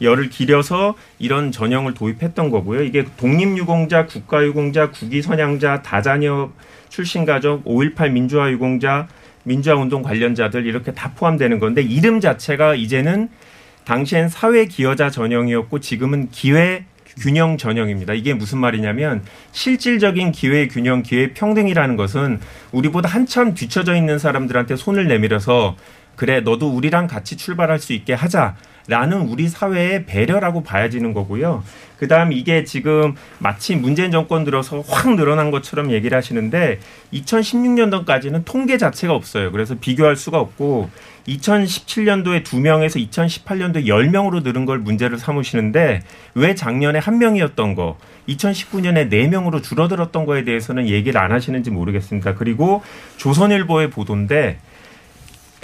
열을 0.00 0.28
기려서 0.28 0.96
이런 1.20 1.52
전형을 1.52 1.94
도입했던 1.94 2.50
거고요. 2.50 2.82
이게 2.82 3.04
독립유공자, 3.16 4.06
국가유공자, 4.06 4.90
국위선양자, 4.90 5.82
다자녀 5.82 6.50
출신 6.88 7.24
가족, 7.24 7.64
5.18 7.64 8.10
민주화 8.10 8.50
유공자, 8.50 9.06
민주화 9.44 9.76
운동 9.76 10.02
관련자들 10.02 10.66
이렇게 10.66 10.92
다 10.92 11.12
포함되는 11.14 11.60
건데 11.60 11.80
이름 11.80 12.20
자체가 12.20 12.74
이제는 12.74 13.28
당시엔 13.84 14.28
사회 14.28 14.64
기여자 14.64 15.10
전형이었고 15.10 15.78
지금은 15.78 16.30
기회 16.32 16.86
균형 17.18 17.56
전형입니다. 17.56 18.14
이게 18.14 18.34
무슨 18.34 18.58
말이냐면 18.58 19.22
실질적인 19.52 20.32
기회 20.32 20.68
균형, 20.68 21.02
기회 21.02 21.32
평등이라는 21.32 21.96
것은 21.96 22.40
우리보다 22.72 23.08
한참 23.08 23.54
뒤처져 23.54 23.94
있는 23.96 24.18
사람들한테 24.18 24.76
손을 24.76 25.08
내밀어서 25.08 25.76
그래 26.16 26.40
너도 26.40 26.68
우리랑 26.70 27.06
같이 27.06 27.36
출발할 27.36 27.78
수 27.78 27.92
있게 27.92 28.14
하자 28.14 28.56
라는 28.88 29.22
우리 29.22 29.48
사회의 29.48 30.06
배려라고 30.06 30.62
봐야지는 30.62 31.12
거고요. 31.12 31.64
그 31.98 32.08
다음 32.08 32.32
이게 32.32 32.62
지금 32.64 33.14
마치 33.38 33.74
문재인 33.74 34.10
정권 34.12 34.44
들어서 34.44 34.82
확 34.86 35.14
늘어난 35.16 35.50
것처럼 35.50 35.90
얘기를 35.90 36.16
하시는데 36.16 36.78
2016년도까지는 37.12 38.44
통계 38.44 38.78
자체가 38.78 39.12
없어요. 39.12 39.50
그래서 39.50 39.74
비교할 39.80 40.14
수가 40.14 40.38
없고 40.38 40.90
2017년도에 41.26 42.44
2명에서 42.44 43.04
2018년도에 43.10 43.86
10명으로 43.86 44.44
늘은 44.44 44.66
걸 44.66 44.78
문제를 44.78 45.18
삼으시는데 45.18 46.02
왜 46.34 46.54
작년에 46.54 47.00
한 47.00 47.18
명이었던 47.18 47.74
거 47.74 47.98
2019년에 48.28 49.10
4명으로 49.10 49.62
줄어들었던 49.62 50.26
거에 50.26 50.44
대해서는 50.44 50.88
얘기를 50.88 51.20
안 51.20 51.32
하시는지 51.32 51.70
모르겠습니다. 51.70 52.34
그리고 52.34 52.82
조선일보의 53.16 53.90
보도인데 53.90 54.58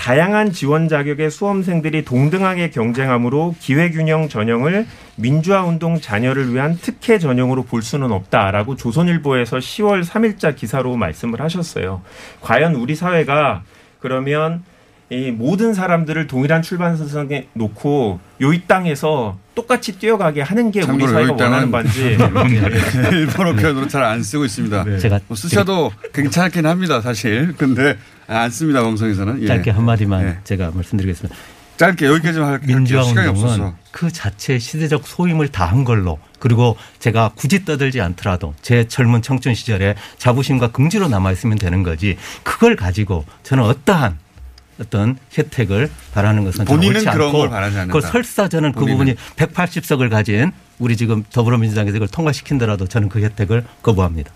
다양한 0.03 0.51
지원 0.51 0.89
자격의 0.89 1.31
수험생들이 1.31 2.05
동등하게 2.05 2.71
경쟁하므로 2.71 3.55
기회균형 3.61 4.29
전형을 4.29 4.85
민주화 5.15 5.63
운동 5.63 6.01
자녀를 6.01 6.53
위한 6.53 6.77
특혜 6.77 7.21
전형으로 7.21 7.63
볼 7.63 7.83
수는 7.83 8.11
없다라고 8.11 8.75
조선일보에서 8.75 9.59
10월 9.59 10.05
3일자 10.05 10.57
기사로 10.57 10.97
말씀을 10.97 11.41
하셨어요. 11.41 12.03
과연 12.41 12.75
우리 12.75 12.97
사회가 12.97 13.63
그러면 14.01 14.65
이 15.13 15.31
모든 15.31 15.75
사람들을 15.75 16.27
동일한 16.27 16.63
출발선상에 16.63 17.49
놓고 17.53 18.19
요이 18.41 18.63
땅에서 18.67 19.37
똑같이 19.55 19.99
뛰어가게 19.99 20.41
하는 20.41 20.71
게 20.71 20.81
우리 20.83 21.07
사회가 21.07 21.33
원하는 21.33 21.71
반지. 21.71 22.17
일본어 23.13 23.53
표현으로 23.55 23.89
잘 23.89 24.03
안 24.05 24.23
쓰고 24.23 24.47
있습니다. 24.47 24.85
제가- 24.85 25.21
뭐 25.29 25.37
쓰셔도 25.37 25.93
괜찮긴 26.15 26.65
합니다, 26.65 27.03
사실. 27.03 27.55
근데 27.59 27.99
안 28.27 28.51
씁니다, 28.51 28.83
방송에서는. 28.83 29.43
예. 29.43 29.47
짧게 29.49 29.71
한 29.73 29.85
마디만 29.85 30.25
예. 30.25 30.39
제가 30.45 30.71
말씀드리겠습니다. 30.73 31.37
짧게 31.77 32.07
여기까지만 32.07 32.49
할게요. 32.49 32.77
민주화 32.77 33.03
시간이 33.03 33.29
운동은 33.29 33.51
없어서. 33.51 33.75
그 33.91 34.11
자체의 34.11 34.61
시대적 34.61 35.07
소임을 35.07 35.49
다 35.49 35.67
한 35.67 35.85
걸로 35.85 36.19
그리고 36.39 36.77
제가 37.01 37.33
굳이 37.35 37.65
떠들지 37.67 38.01
않더라도 38.01 38.55
제 38.63 38.89
젊은 38.89 39.21
청춘 39.21 39.55
시절에 39.55 39.95
자부심과 40.17 40.69
긍지로 40.73 41.09
남아 41.09 41.33
있으면 41.33 41.59
되는 41.59 41.83
거지 41.83 42.17
그걸 42.45 42.77
가지고 42.77 43.25
저는 43.43 43.65
어떠한 43.65 44.19
어떤 44.81 45.17
혜택을 45.37 45.91
바라는 46.15 46.45
것은 46.45 46.65
본인은 46.65 46.97
옳지 46.97 47.07
그런 47.11 47.27
않고 47.29 47.39
걸 47.39 47.51
바라지 47.51 47.79
않는다. 47.79 47.93
그 47.93 48.01
설사 48.01 48.49
저는 48.49 48.73
그 48.73 48.81
본인은. 48.81 48.99
부분이 48.99 49.17
180석을 49.37 50.11
가진 50.11 50.53
우리 50.79 50.97
지금 50.97 51.25
더불어민주당에서 51.33 51.97
이걸 51.97 52.09
통과시킨더라도 52.09 52.87
저는 52.87 53.09
그 53.09 53.23
혜택을 53.23 53.65
거부합니다. 53.83 54.33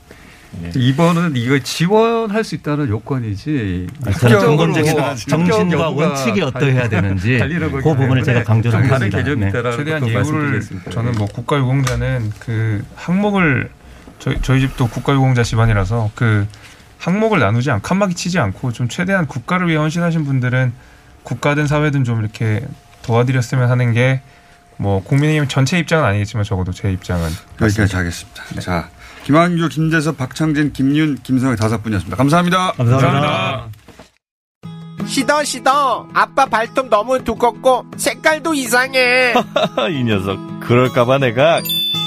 이번은 0.75 1.37
이거 1.37 1.59
지원할 1.59 2.45
수 2.45 2.55
있다는 2.55 2.89
요건이지. 2.89 3.89
근본적인 4.21 4.99
합격으로 4.99 5.17
정신과 5.17 5.91
원칙이 5.91 6.41
어떠해야 6.41 6.89
되는지 6.89 7.39
그 7.83 7.83
부분을 7.83 8.23
제가 8.23 8.43
강조를. 8.45 9.11
개념이 9.11 9.45
네. 9.45 9.53
최대한 9.53 10.09
예우를. 10.09 10.63
저는 10.91 11.15
예. 11.15 11.19
뭐 11.19 11.27
국가유공자는 11.27 12.33
그 12.39 12.85
항목을 12.95 13.71
저희, 14.19 14.37
저희 14.43 14.61
집도 14.61 14.89
국가유공자 14.89 15.43
집안이라서 15.43 16.11
그 16.15 16.47
항목을 17.07 17.39
나누지 17.39 17.71
않고 17.71 17.83
칸막이 17.83 18.15
치지 18.15 18.39
않고 18.39 18.73
좀 18.73 18.89
최대한 18.89 19.27
국가를 19.27 19.69
위해 19.69 19.79
헌신하신 19.79 20.25
분들은 20.25 20.73
국가든 21.23 21.67
사회든 21.67 22.05
좀 22.05 22.21
이렇게 22.21 22.67
도와드렸으면 23.03 23.71
하는 23.71 23.93
게 23.93 24.21
뭐 24.79 25.03
국민의힘 25.03 25.49
전체 25.49 25.79
입장은 25.79 26.05
아니겠지만 26.05 26.45
적어도 26.45 26.73
제 26.73 26.93
입장은 26.93 27.31
여기까지 27.61 27.97
하겠습니다. 27.97 28.43
자, 28.61 28.89
김한규, 29.25 29.69
김재섭, 29.69 30.17
박창진, 30.17 30.73
김윤, 30.73 31.19
김성희 31.23 31.57
다섯 31.57 31.83
분이었습니다. 31.83 32.17
감사합니다. 32.17 32.73
감사합니다. 32.73 33.69
시더 35.07 35.45
시더 35.45 36.09
아빠 36.15 36.47
발톱 36.47 36.89
너무 36.89 37.23
두껍고 37.23 37.87
색깔도 37.97 38.55
이상해 38.55 39.35
이 39.93 40.03
녀석 40.03 40.37
그럴까봐 40.61 41.19
내가 41.19 41.61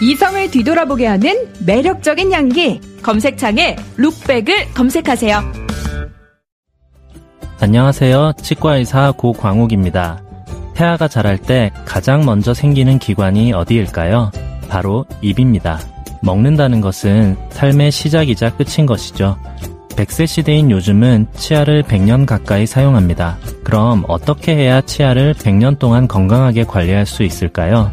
이성을 0.00 0.50
뒤돌아보게 0.50 1.06
하는 1.06 1.46
매력적인 1.66 2.32
향기 2.32 2.80
검색창에 3.02 3.76
룩백을 3.96 4.72
검색하세요 4.74 5.60
안녕하세요. 7.62 8.32
치과의사 8.40 9.12
고광욱입니다. 9.18 10.22
태아가 10.74 11.08
자랄 11.08 11.36
때 11.36 11.70
가장 11.84 12.24
먼저 12.24 12.54
생기는 12.54 12.98
기관이 12.98 13.52
어디일까요? 13.52 14.30
바로 14.70 15.04
입입니다. 15.20 15.78
먹는다는 16.22 16.80
것은 16.80 17.36
삶의 17.50 17.90
시작이자 17.90 18.56
끝인 18.56 18.86
것이죠. 18.86 19.38
100세 19.90 20.26
시대인 20.26 20.70
요즘은 20.70 21.26
치아를 21.34 21.82
100년 21.82 22.24
가까이 22.24 22.64
사용합니다. 22.64 23.36
그럼 23.62 24.04
어떻게 24.08 24.56
해야 24.56 24.80
치아를 24.80 25.34
100년 25.34 25.78
동안 25.78 26.08
건강하게 26.08 26.64
관리할 26.64 27.04
수 27.04 27.22
있을까요? 27.22 27.92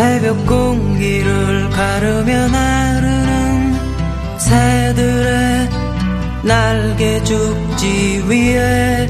새벽 0.00 0.46
공기를 0.46 1.68
가르며 1.68 2.48
나르는 2.48 4.38
새들의 4.38 5.68
날개 6.42 7.22
죽지 7.22 8.24
위에 8.26 9.06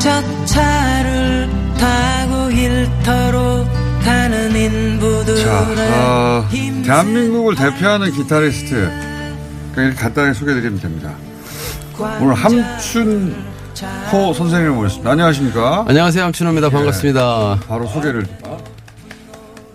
저 0.00 0.44
차를 0.46 1.48
타고 1.78 2.50
일터로 2.50 3.68
가는 4.02 4.50
인부들의 4.50 5.44
자, 5.44 5.64
어, 5.94 6.48
대한민국을 6.84 7.54
대표하는 7.54 8.10
기타리스트. 8.10 8.90
그냥 9.74 9.90
이렇게 9.90 9.94
간단하게 9.94 10.34
소개해드리면 10.34 10.80
됩니다. 10.80 11.14
오늘 12.20 12.34
함춘 12.34 13.51
호 14.12 14.32
선생님을 14.32 14.76
모셨습니다. 14.76 15.10
안녕하십니까? 15.10 15.84
안녕하세요. 15.88 16.24
함춘호입니다. 16.24 16.70
반갑습니다. 16.70 17.58
예, 17.62 17.66
바로 17.66 17.86
소개를. 17.86 18.26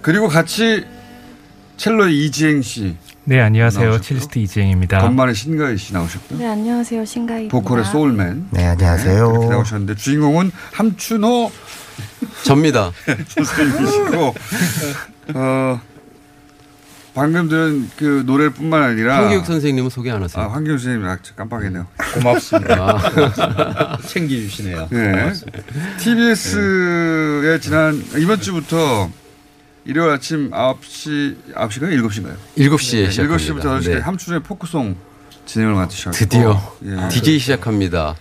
그리고 0.01 0.27
같이 0.27 0.85
첼로의 1.77 2.25
이지행 2.25 2.61
씨. 2.61 2.95
네 3.25 3.41
안녕하세요. 3.41 3.99
첼리스트 3.99 4.39
이지행입니다. 4.39 4.99
건반의 4.99 5.35
신가희 5.35 5.77
씨 5.77 5.91
나오셨고요. 5.93 6.39
네, 6.39 6.45
안녕하세요. 6.47 7.03
신가입니다. 7.03 7.51
보컬의 7.51 7.83
소울맨. 7.85 8.47
네, 8.51 8.65
안녕하세요. 8.65 9.31
이렇게 9.31 9.47
나오셨는데 9.47 9.95
주인공은 9.95 10.51
함춘호 10.71 11.51
접니다. 12.43 12.91
선생님이시고, 13.27 14.33
어, 15.35 15.81
방금 17.17 17.49
들은 17.49 17.89
그 17.97 18.21
노래뿐만 18.27 18.83
아니라. 18.83 19.17
황교육 19.17 19.43
선생님은 19.47 19.89
소개 19.89 20.11
안 20.11 20.21
하세요? 20.21 20.45
아, 20.45 20.53
황교육 20.53 20.79
선생님, 20.79 21.09
아, 21.09 21.17
깜빡했네요. 21.35 21.87
고맙습니다. 22.13 23.97
챙겨주시네요. 24.05 24.87
네. 24.91 25.11
고맙습니다. 25.13 25.59
TBS에 25.97 27.59
지난, 27.59 28.05
이번 28.19 28.39
주부터 28.39 29.09
일요일 29.85 30.11
아침 30.11 30.51
9시 30.51 31.53
9시가 31.55 31.89
7시인가요? 31.89 32.35
7시에 32.55 33.09
시작합니다. 33.09 33.35
7시부터 33.35 33.79
8시까지 33.79 33.89
네. 33.95 33.97
함춘의 33.97 34.43
포크송 34.43 34.95
진행을 35.47 35.73
맡으셨고 35.73 36.15
드디어 36.15 36.77
예. 36.85 37.07
DJ 37.09 37.39
시작합니다. 37.39 38.15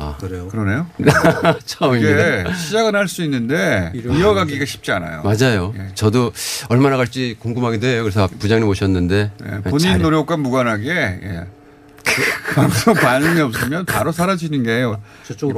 아. 0.00 0.16
그래요? 0.18 0.48
그러네요. 0.48 0.86
처음입니다. 1.66 2.10
이게 2.40 2.54
시작은 2.54 2.94
할 2.94 3.08
수 3.08 3.22
있는데 3.24 3.92
이어가기가 3.94 4.64
쉽지 4.64 4.92
않아요. 4.92 5.22
맞아요. 5.22 5.74
저도 5.94 6.32
얼마나 6.68 6.96
갈지 6.96 7.36
궁금하기도 7.40 7.86
해요. 7.86 8.02
그래서 8.02 8.28
부장님 8.38 8.68
오셨는데 8.68 9.32
본인 9.64 9.78
잘- 9.78 9.98
노력과 10.00 10.36
무관하게 10.36 10.90
예. 10.90 11.44
그 12.04 12.54
방송 12.54 12.94
반응이 12.94 13.40
없으면 13.40 13.84
바로 13.84 14.10
사라지는 14.12 14.62
게이 14.62 14.84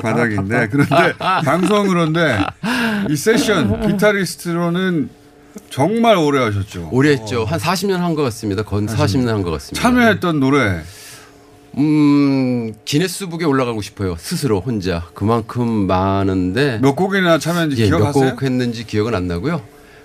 바닥인데 0.00 0.68
그런데 0.70 1.12
방송 1.44 1.86
그런데 1.88 2.38
이 3.08 3.16
세션 3.16 3.86
기타리스트로는 3.86 5.08
정말 5.70 6.16
오래 6.16 6.42
하셨죠. 6.42 6.88
오래 6.92 7.10
했죠. 7.12 7.44
한 7.44 7.58
40년 7.58 7.98
한 7.98 8.14
것 8.14 8.22
같습니다. 8.24 8.62
건 8.62 8.86
40년 8.86 9.26
한 9.28 9.42
것 9.42 9.50
같습니다. 9.52 9.80
참여했던 9.82 10.40
노래 10.40 10.80
음, 11.78 12.74
기네스북에 12.84 13.44
올라가고 13.44 13.80
싶어요. 13.82 14.16
스스로 14.18 14.60
혼자. 14.60 15.06
그만큼 15.14 15.86
많은데. 15.86 16.78
몇 16.82 16.94
곡이나 16.94 17.38
참여했는지 17.38 17.82
예, 17.82 17.86
기억하세요? 17.86 18.24
몇 18.24 18.30
곡 18.34 18.42
했는지 18.42 18.84
기억은 18.86 19.14
안 19.14 19.26
나고요. 19.26 19.62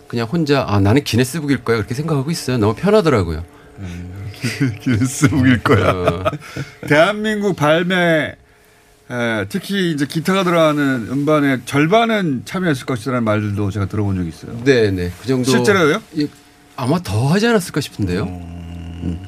그냥 0.08 0.28
혼자, 0.32 0.66
아, 0.68 0.80
나는 0.80 1.04
기네스북일 1.04 1.64
거야. 1.66 1.78
그렇게 1.78 1.94
생각하고 1.94 2.32
있어요. 2.32 2.58
너무 2.58 2.74
편하더라고요. 2.76 3.44
기네스북일 4.82 5.64
거야. 5.64 5.92
어. 5.92 6.24
대한민국 6.88 7.56
발매 7.56 8.36
에, 9.10 9.46
특히 9.50 9.92
이제 9.92 10.06
기타가 10.06 10.44
들어가는 10.44 11.08
음반의 11.12 11.62
절반은 11.66 12.44
참여했을 12.46 12.86
것이라는 12.86 13.24
말들도 13.24 13.72
제가 13.72 13.86
들어본 13.88 14.16
적이 14.18 14.30
있어요. 14.30 14.60
네 14.64 14.92
네. 14.92 15.12
그 15.22 15.28
정도. 15.28 15.50
실제로요? 15.50 16.02
예, 16.20 16.28
아마 16.76 17.00
더 17.02 17.28
하지 17.28 17.48
않았을까 17.48 17.80
싶은데요. 17.82 18.24
음, 18.24 19.20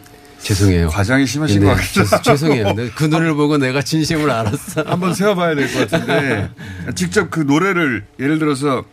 죄송해요. 0.41 0.87
과장이 0.89 1.25
심하신 1.27 1.59
네, 1.59 1.65
것 1.67 1.71
같아요. 1.75 2.05
죄- 2.05 2.21
죄송해요. 2.23 2.73
네, 2.73 2.89
그 2.95 3.03
눈을 3.05 3.33
보고 3.35 3.57
내가 3.57 3.81
진심을 3.81 4.29
알았어. 4.31 4.83
한번 4.85 5.13
세워봐야 5.13 5.55
될 5.55 5.67
것 5.73 5.89
같은데 5.89 6.49
직접 6.95 7.29
그 7.29 7.41
노래를 7.41 8.05
예를 8.19 8.39
들어서 8.39 8.83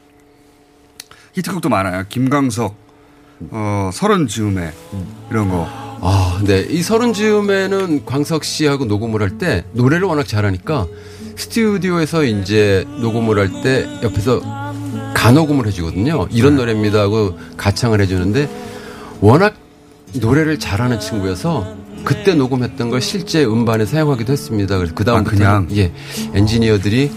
히트곡도 1.34 1.68
많아요. 1.68 2.04
김광석, 2.08 2.74
어, 3.50 3.90
서른 3.92 4.26
즈음에 4.26 4.72
이런 5.30 5.48
거. 5.48 5.66
아, 6.02 6.40
네. 6.44 6.60
이 6.68 6.82
서른 6.82 7.12
즈음에는 7.12 8.04
광석 8.04 8.44
씨하고 8.44 8.84
녹음을 8.84 9.22
할 9.22 9.38
때 9.38 9.64
노래를 9.72 10.06
워낙 10.06 10.26
잘하니까 10.26 10.86
스튜디오에서 11.36 12.24
이제 12.24 12.84
녹음을 13.00 13.38
할 13.38 13.62
때 13.62 13.86
옆에서 14.02 14.40
가녹음을 15.14 15.66
해주거든요. 15.68 16.28
이런 16.30 16.56
노래입니다 16.56 17.00
하고 17.00 17.38
가창을 17.56 18.00
해주는데 18.00 18.48
워낙 19.20 19.54
노래를 20.20 20.58
잘하는 20.58 21.00
친구여서 21.00 21.74
그때 22.04 22.34
녹음했던 22.34 22.90
걸 22.90 23.00
실제 23.00 23.44
음반에 23.44 23.84
사용하기도 23.84 24.32
했습니다. 24.32 24.76
그래서 24.76 24.94
그 24.94 25.04
다음부터 25.04 25.36
그냥? 25.36 25.68
예 25.72 25.92
엔지니어들이 26.34 27.10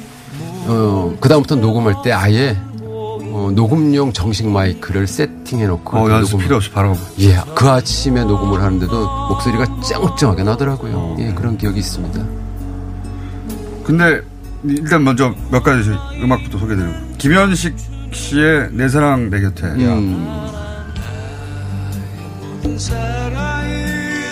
어, 0.67 1.15
그 1.19 1.29
다음부터 1.29 1.55
녹음할 1.55 1.95
때 2.03 2.11
아예 2.11 2.57
어, 2.81 3.51
녹음용 3.53 4.11
정식 4.13 4.47
마이크를 4.47 5.07
세팅해놓고 5.07 5.97
어, 5.97 6.03
그 6.03 6.11
연습 6.11 6.39
필요 6.39 6.55
없이 6.57 6.71
바로. 6.71 6.95
예, 7.19 7.37
그 7.55 7.69
아침에 7.69 8.23
녹음을 8.23 8.61
하는데도 8.61 9.27
목소리가 9.29 9.65
쨍쨍하게 9.81 10.43
나더라고요. 10.43 11.17
예, 11.19 11.33
그런 11.33 11.57
기억이 11.57 11.79
있습니다. 11.79 12.25
근데 13.83 14.21
일단 14.63 15.03
먼저 15.03 15.33
몇 15.51 15.63
가지 15.63 15.89
음악부터 16.21 16.57
소개드리고 16.57 16.93
김현식 17.17 17.75
씨의 18.11 18.69
내 18.71 18.89
사랑 18.89 19.29
내 19.29 19.39
곁에. 19.41 19.65
음. 19.67 20.49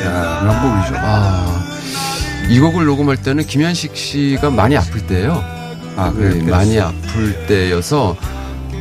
야, 0.06 0.42
명곡이죠. 0.44 0.96
아, 0.98 1.68
이 2.50 2.60
곡을 2.60 2.86
녹음할 2.86 3.18
때는 3.18 3.46
김현식 3.46 3.96
씨가 3.96 4.50
많이 4.52 4.78
아플 4.78 5.06
때예요. 5.06 5.44
아, 5.98 6.14
네? 6.16 6.42
많이 6.44 6.80
아플 6.80 7.46
때여서 7.48 8.16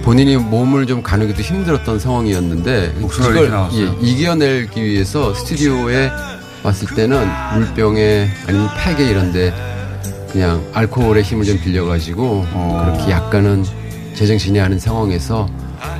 본인이 0.05 0.37
몸을 0.37 0.87
좀 0.87 1.03
가누기도 1.03 1.43
힘들었던 1.43 1.99
상황이었는데 1.99 2.95
나왔어요. 3.49 3.81
예, 3.81 4.07
이겨내기 4.07 4.85
위해서 4.85 5.35
스튜디오에 5.35 6.13
왔을 6.63 6.95
때는 6.95 7.27
물병에 7.55 8.29
아니면 8.47 8.69
팩에 8.79 9.05
이런데 9.11 9.53
그냥 10.31 10.65
알코올의 10.75 11.25
힘을 11.25 11.45
좀 11.45 11.59
빌려가지고 11.59 12.47
어. 12.53 12.93
그렇게 12.95 13.11
약간은 13.11 13.65
제정신이 14.15 14.61
아닌 14.61 14.79
상황에서 14.79 15.49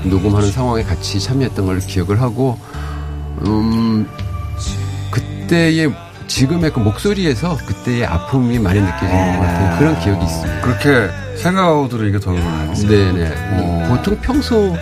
녹음하는 0.05 0.53
상황에 0.53 0.83
같이 0.85 1.19
참여했던 1.19 1.67
걸 1.67 1.81
기억을 1.81 2.21
하고 2.21 2.59
음 3.45 4.09
그때의 5.11 5.93
지금의 6.27 6.73
그 6.73 6.81
목소리에서 6.81 7.57
그때의 7.67 8.05
아픔이 8.05 8.59
많이 8.59 8.81
느껴지는 8.81 9.37
것 9.39 9.47
같은 9.47 9.79
그런 9.79 10.01
기억이 10.01 10.25
있습니다. 10.25 10.61
그렇게 10.61 11.11
생각하고 11.37 11.89
들으니까 11.89 12.19
더 12.19 12.33
그러네요. 12.33 12.75
네네. 12.75 13.35
어. 13.53 13.87
보통 13.89 14.19
평소 14.21 14.77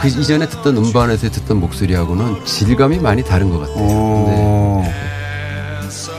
그 0.00 0.08
이전에 0.08 0.48
듣던 0.48 0.76
음반에서 0.76 1.30
듣던 1.30 1.58
목소리하고는 1.60 2.44
질감이 2.44 2.98
많이 2.98 3.22
다른 3.24 3.50
것 3.50 3.60
같아요. 3.60 3.76
어. 3.78 4.92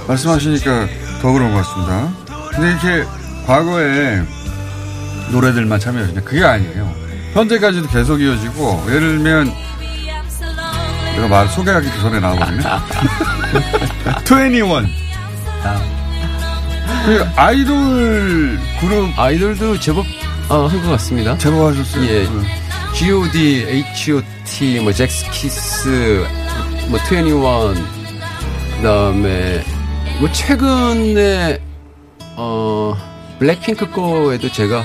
말씀하시니까 0.08 0.88
더 1.22 1.32
그런 1.32 1.52
것 1.52 1.58
같습니다. 1.58 2.10
근데 2.52 2.70
이렇게 2.72 3.10
과거에 3.46 4.22
노래들만 5.32 5.80
참여하시냐 5.80 6.22
그게 6.22 6.44
아니에요. 6.44 6.92
현재까지도 7.34 7.88
계속 7.90 8.22
이어지고 8.22 8.84
예를 8.88 9.18
들면 9.18 9.52
내가 11.20 11.28
말 11.28 11.48
소개하기 11.50 11.88
전에 12.00 12.20
나와버리네. 12.22 12.64
21. 14.24 14.88
그 17.06 17.26
아이돌 17.36 18.60
그룹 18.80 19.20
아이돌도 19.20 19.80
제법 19.80 20.06
어, 20.48 20.66
한 20.68 20.82
것 20.82 20.90
같습니다. 20.92 21.38
제법 21.38 21.68
하셨어요. 21.72 22.06
예. 22.06 22.26
G.O.D, 22.96 23.66
H.O.T, 23.68 24.80
뭐 24.80 24.92
잭스키스, 24.94 26.26
뭐 26.88 26.98
21, 27.00 27.30
그다음에 28.78 29.64
뭐 30.20 30.32
최근에 30.32 31.60
어 32.36 32.96
블랙핑크 33.40 33.92
거에도 33.92 34.50
제가 34.52 34.84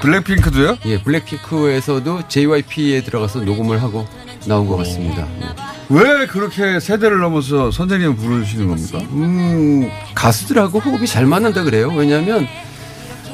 블랙핑크도요? 0.00 0.78
예, 0.86 1.00
블랙핑크에서도 1.02 2.28
JYP에 2.28 3.02
들어가서 3.04 3.40
녹음을 3.40 3.82
하고 3.82 4.06
나온 4.46 4.66
것 4.68 4.76
같습니다. 4.78 5.26
왜 5.90 6.26
그렇게 6.26 6.80
세대를 6.80 7.20
넘어서 7.20 7.70
선생님을 7.70 8.16
부르시는 8.16 8.68
겁니까? 8.68 8.98
음, 9.12 9.90
가수들하고 10.14 10.78
호흡이 10.80 11.06
잘 11.06 11.26
맞는다 11.26 11.62
그래요. 11.62 11.92
왜냐하면 11.94 12.46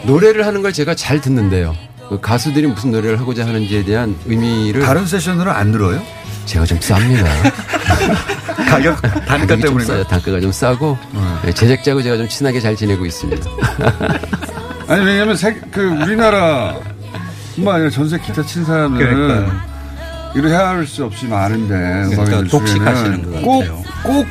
노래를 0.04 0.46
하는 0.46 0.62
걸 0.62 0.72
제가 0.72 0.94
잘 0.94 1.20
듣는데요. 1.20 1.76
그 2.08 2.20
가수들이 2.20 2.66
무슨 2.66 2.90
노래를 2.90 3.20
하고자 3.20 3.46
하는지에 3.46 3.84
대한 3.84 4.16
의미를 4.26 4.82
다른 4.82 5.06
세션으로 5.06 5.50
안 5.52 5.70
들어요? 5.70 6.02
제가 6.46 6.64
좀 6.64 6.78
쌉니다. 6.80 7.24
가격 8.68 9.00
단가 9.26 9.46
때문인가요? 9.56 9.84
싸요. 9.86 10.04
단가가 10.04 10.40
좀 10.40 10.50
싸고 10.50 10.98
네, 11.44 11.52
제작자하고 11.52 12.02
제가 12.02 12.16
좀 12.16 12.28
친하게 12.28 12.60
잘 12.60 12.74
지내고 12.74 13.06
있습니다. 13.06 13.48
아니 14.88 15.04
왜냐면 15.04 15.36
세, 15.36 15.54
그 15.70 15.82
우리나라 15.82 16.74
뿐만 17.54 17.76
아니라 17.76 17.90
전세 17.90 18.18
기타 18.18 18.42
친 18.44 18.64
사람들은 18.64 19.14
그러니까요. 19.14 19.69
이를 20.34 20.50
헤아릴 20.50 20.86
수 20.86 21.04
없이 21.04 21.26
많은데 21.26 21.74
그러니까 21.74 22.22
음악인들 22.22 22.48
독식하시는. 22.48 23.42
꼭꼭 23.42 24.26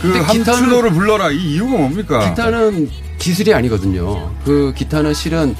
그 0.00 0.12
기타는- 0.12 0.22
함춘호를 0.22 0.90
불러라 0.92 1.30
이 1.30 1.36
이유가 1.54 1.76
뭡니까? 1.78 2.28
기타는 2.30 2.90
기술이 3.18 3.52
아니거든요. 3.54 4.30
그 4.44 4.72
기타는 4.76 5.14
실은 5.14 5.56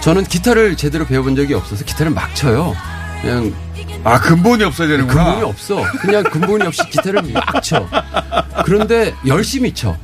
저는 0.00 0.24
기타를 0.24 0.76
제대로 0.76 1.04
배워본 1.06 1.36
적이 1.36 1.54
없어서 1.54 1.84
기타를 1.84 2.12
막 2.12 2.34
쳐요. 2.34 2.74
그냥 3.20 3.52
아 4.04 4.18
근본이 4.18 4.64
없어야 4.64 4.88
되는구나. 4.88 5.24
근본이 5.24 5.42
없어. 5.44 5.82
그냥 6.00 6.22
근본이 6.22 6.66
없이 6.66 6.82
기타를 6.90 7.22
막 7.32 7.62
쳐. 7.62 7.86
그런데 8.64 9.14
열심히 9.26 9.72
쳐. 9.74 9.96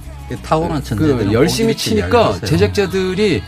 타고난 0.42 0.82
그 0.82 0.88
천재들은 0.88 1.32
열심히 1.32 1.76
치니까 1.76 2.18
알려주세요. 2.26 2.46
제작자들이 2.50 3.42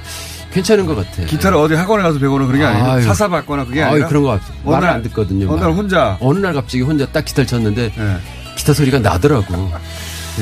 괜찮은 0.53 0.87
것 0.87 0.97
같아. 0.97 1.25
기타를 1.27 1.57
어디 1.59 1.75
학원에 1.75 2.03
가서 2.03 2.19
배우는 2.19 2.47
그런 2.47 2.61
게 2.61 2.67
아유. 2.67 3.03
사사 3.03 3.29
받거나 3.29 3.65
그게 3.65 3.83
아유, 3.83 3.93
아니라 3.93 4.09
그런 4.09 4.23
거 4.23 4.31
같아. 4.31 4.45
어느 4.65 4.75
말을 4.75 4.87
날- 4.89 4.97
안 4.97 5.03
듣거든요. 5.03 5.51
어느 5.53 5.61
날 5.61 5.69
막. 5.71 5.77
혼자 5.77 6.17
어느 6.21 6.39
날 6.39 6.55
갑자기 6.55 6.83
혼자 6.83 7.07
딱 7.07 7.25
기타를 7.25 7.47
쳤는데 7.47 7.93
네. 7.95 8.17
기타 8.57 8.73
소리가 8.73 8.99
나더라고. 8.99 9.71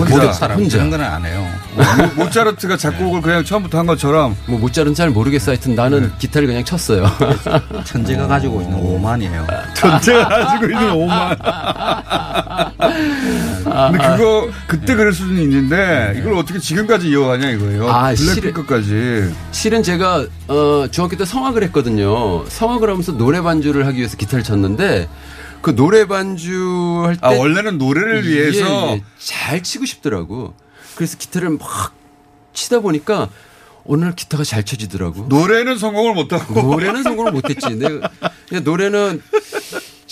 혼자 0.04 0.46
혼자. 0.54 0.76
그런 0.78 0.90
건 0.90 1.00
안 1.00 1.24
해요. 1.24 1.46
모- 2.16 2.24
모차르트가 2.24 2.76
작곡을 2.76 3.20
그냥 3.22 3.44
처음부터 3.44 3.78
한 3.78 3.86
것처럼 3.86 4.36
뭐 4.46 4.58
모짜르는 4.58 4.94
잘 4.94 5.10
모르겠어. 5.10 5.52
하여튼 5.52 5.74
나는 5.74 6.10
기타를 6.18 6.46
그냥 6.48 6.64
쳤어요. 6.64 7.06
천재가 7.84 8.26
가지고 8.26 8.62
있는 8.62 8.78
오만이에요. 8.78 9.46
전체가 9.74 10.28
가지고 10.28 10.64
있는 10.72 10.90
오만. 10.92 11.36
근데 13.90 14.16
그거 14.16 14.48
그때 14.66 14.94
그럴 14.94 15.12
수는 15.12 15.42
있는데 15.42 16.14
이걸 16.18 16.34
어떻게 16.34 16.58
지금까지 16.58 17.08
이어가냐 17.08 17.50
이거예요. 17.50 17.88
아, 17.88 18.12
블랙핑크까지. 18.14 19.34
실은 19.52 19.82
제가 19.82 20.24
어, 20.48 20.86
중학교 20.90 21.16
때 21.16 21.24
성악을 21.24 21.62
했거든요. 21.64 22.44
성악을 22.48 22.88
하면서 22.90 23.12
노래 23.12 23.40
반주를 23.40 23.86
하기 23.86 23.98
위해서 23.98 24.16
기타를 24.16 24.42
쳤는데 24.44 25.08
그 25.66 25.74
노래 25.74 26.06
반주 26.06 27.02
할때 27.06 27.18
아, 27.22 27.30
원래는 27.30 27.76
노래를 27.76 28.24
위해서? 28.24 29.00
잘 29.18 29.64
치고 29.64 29.84
싶더라고. 29.84 30.54
그래서 30.94 31.18
기타를 31.18 31.50
막 31.58 31.92
치다 32.52 32.78
보니까 32.78 33.28
날 33.84 34.14
기타가 34.14 34.44
잘 34.44 34.62
쳐지더라고. 34.62 35.22
노래는 35.28 35.76
성공을 35.76 36.14
못하고 36.14 36.62
노래는 36.62 37.02
성공을 37.02 37.32
못했지. 37.32 37.66
근데 37.66 38.60
노래는 38.62 39.20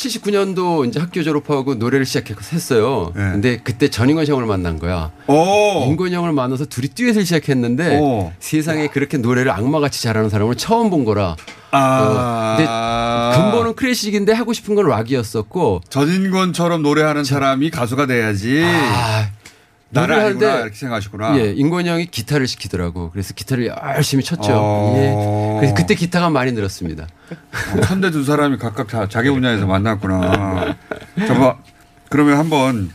79년도 0.09 0.87
이제 0.89 1.01
학교 1.01 1.23
졸업하고 1.23 1.75
노래를 1.75 2.05
시작해서 2.05 2.41
했어요. 2.53 3.13
네. 3.15 3.23
근데 3.33 3.57
그때 3.63 3.89
전인권 3.89 4.27
형을 4.27 4.47
만난 4.47 4.79
거야. 4.79 5.11
오. 5.27 5.85
인권 5.89 6.13
형을 6.13 6.33
만나서 6.33 6.67
둘이 6.67 6.89
듀엣을 6.89 7.25
시작했는데 7.25 7.99
오. 7.99 8.33
세상에 8.39 8.89
그렇게 8.89 9.17
노래를 9.19 9.51
악마같이 9.51 10.03
잘하는 10.03 10.31
사람을 10.31 10.57
처음 10.57 10.91
본 10.91 11.05
거라. 11.05 11.37
아. 11.71 12.57
어, 12.57 12.57
근데 12.57 13.43
근본은 13.43 13.75
클래식인데 13.75 14.33
하고 14.33 14.53
싶은 14.53 14.75
건 14.75 14.89
락이었었고 14.89 15.83
전인권처럼 15.89 16.83
노래하는 16.83 17.25
사람이 17.25 17.71
가수가 17.71 18.07
돼야지. 18.07 18.65
나를 19.95 20.15
아니구나 20.15 20.47
하는데 20.49 20.63
이렇게 20.63 20.75
생각하시구나. 20.77 21.39
예, 21.39 21.53
인권 21.53 21.87
형이 21.87 22.07
기타를 22.07 22.47
시키더라고. 22.47 23.11
그래서 23.11 23.33
기타를 23.35 23.67
열심히 23.97 24.23
쳤죠. 24.25 24.53
어. 24.53 24.95
예. 24.97 25.61
그래서 25.61 25.75
그때 25.75 25.95
기타가 25.95 26.31
많이 26.31 26.53
늘었습니다. 26.53 27.07
어, 27.77 27.81
천대 27.83 28.11
두 28.11 28.25
사람이 28.25 28.59
각각 28.59 28.89
다 28.89 29.09
자기 29.09 29.31
분야에서 29.31 29.67
만났구나. 29.67 30.77
자, 31.27 31.35
뭐, 31.35 31.59
그러면 32.11 32.39
한번 32.39 32.91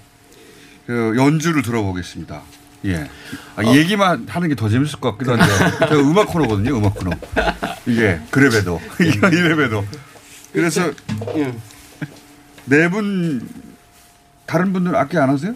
그 0.85 1.13
연주를 1.17 1.61
들어보겠습니다. 1.61 2.41
예. 2.85 3.09
아, 3.55 3.61
어. 3.65 3.75
얘기만 3.75 4.27
하는 4.29 4.47
게 4.49 4.55
더 4.55 4.69
재밌을 4.69 4.99
것 4.99 5.11
같기도 5.13 5.33
한데. 5.33 5.45
제가 5.89 5.95
음악 6.01 6.27
코너거든요, 6.27 6.77
음악 6.77 6.95
코너. 6.95 7.11
이게, 7.85 8.19
그래봬도. 8.31 8.79
이래봬도. 8.99 9.85
그래서 10.53 10.89
네 12.65 12.89
분, 12.89 13.47
다른 14.45 14.73
분들 14.73 14.95
악기 14.95 15.17
안 15.17 15.29
하세요? 15.29 15.53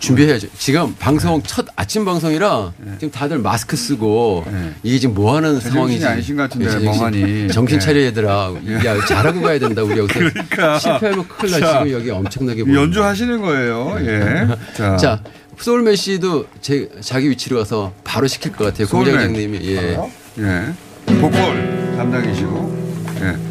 준비해야죠. 0.00 0.48
지금 0.58 0.94
방송 0.98 1.42
첫 1.42 1.66
아침 1.76 2.04
방송이라 2.04 2.72
지금 2.98 3.10
다들 3.10 3.38
마스크 3.38 3.76
쓰고 3.76 4.44
이게 4.82 4.98
지금 4.98 5.14
뭐 5.14 5.36
하는 5.36 5.60
상황이지? 5.60 6.04
아니신 6.04 6.36
것 6.36 6.42
같은데, 6.50 6.78
멍하니. 6.84 7.48
정신 7.52 7.76
예. 7.76 7.80
차려 7.80 8.00
얘들아. 8.00 8.54
야 8.86 9.00
잘하고 9.06 9.40
가야 9.42 9.58
된다 9.58 9.82
우리 9.82 9.98
여기서 9.98 10.18
그러니까. 10.18 10.78
실패하면 10.78 11.28
큰일 11.28 11.52
나 11.52 11.60
자, 11.60 11.72
지금 11.84 11.92
여기 11.92 12.10
엄청나게. 12.10 12.60
연주하시는 12.62 13.40
거예요. 13.40 13.96
예. 14.00 14.48
자. 14.74 14.96
자, 14.96 15.22
소울맨 15.58 15.94
씨도 15.96 16.46
제 16.62 16.88
자기 17.02 17.28
위치로 17.28 17.58
가서 17.58 17.92
바로 18.02 18.26
시킬 18.26 18.52
것 18.52 18.64
같아요. 18.64 18.88
공장장님이 18.88 19.58
예. 19.64 19.98
예. 20.38 20.72
보컬 21.20 21.94
담당이시고. 21.98 22.79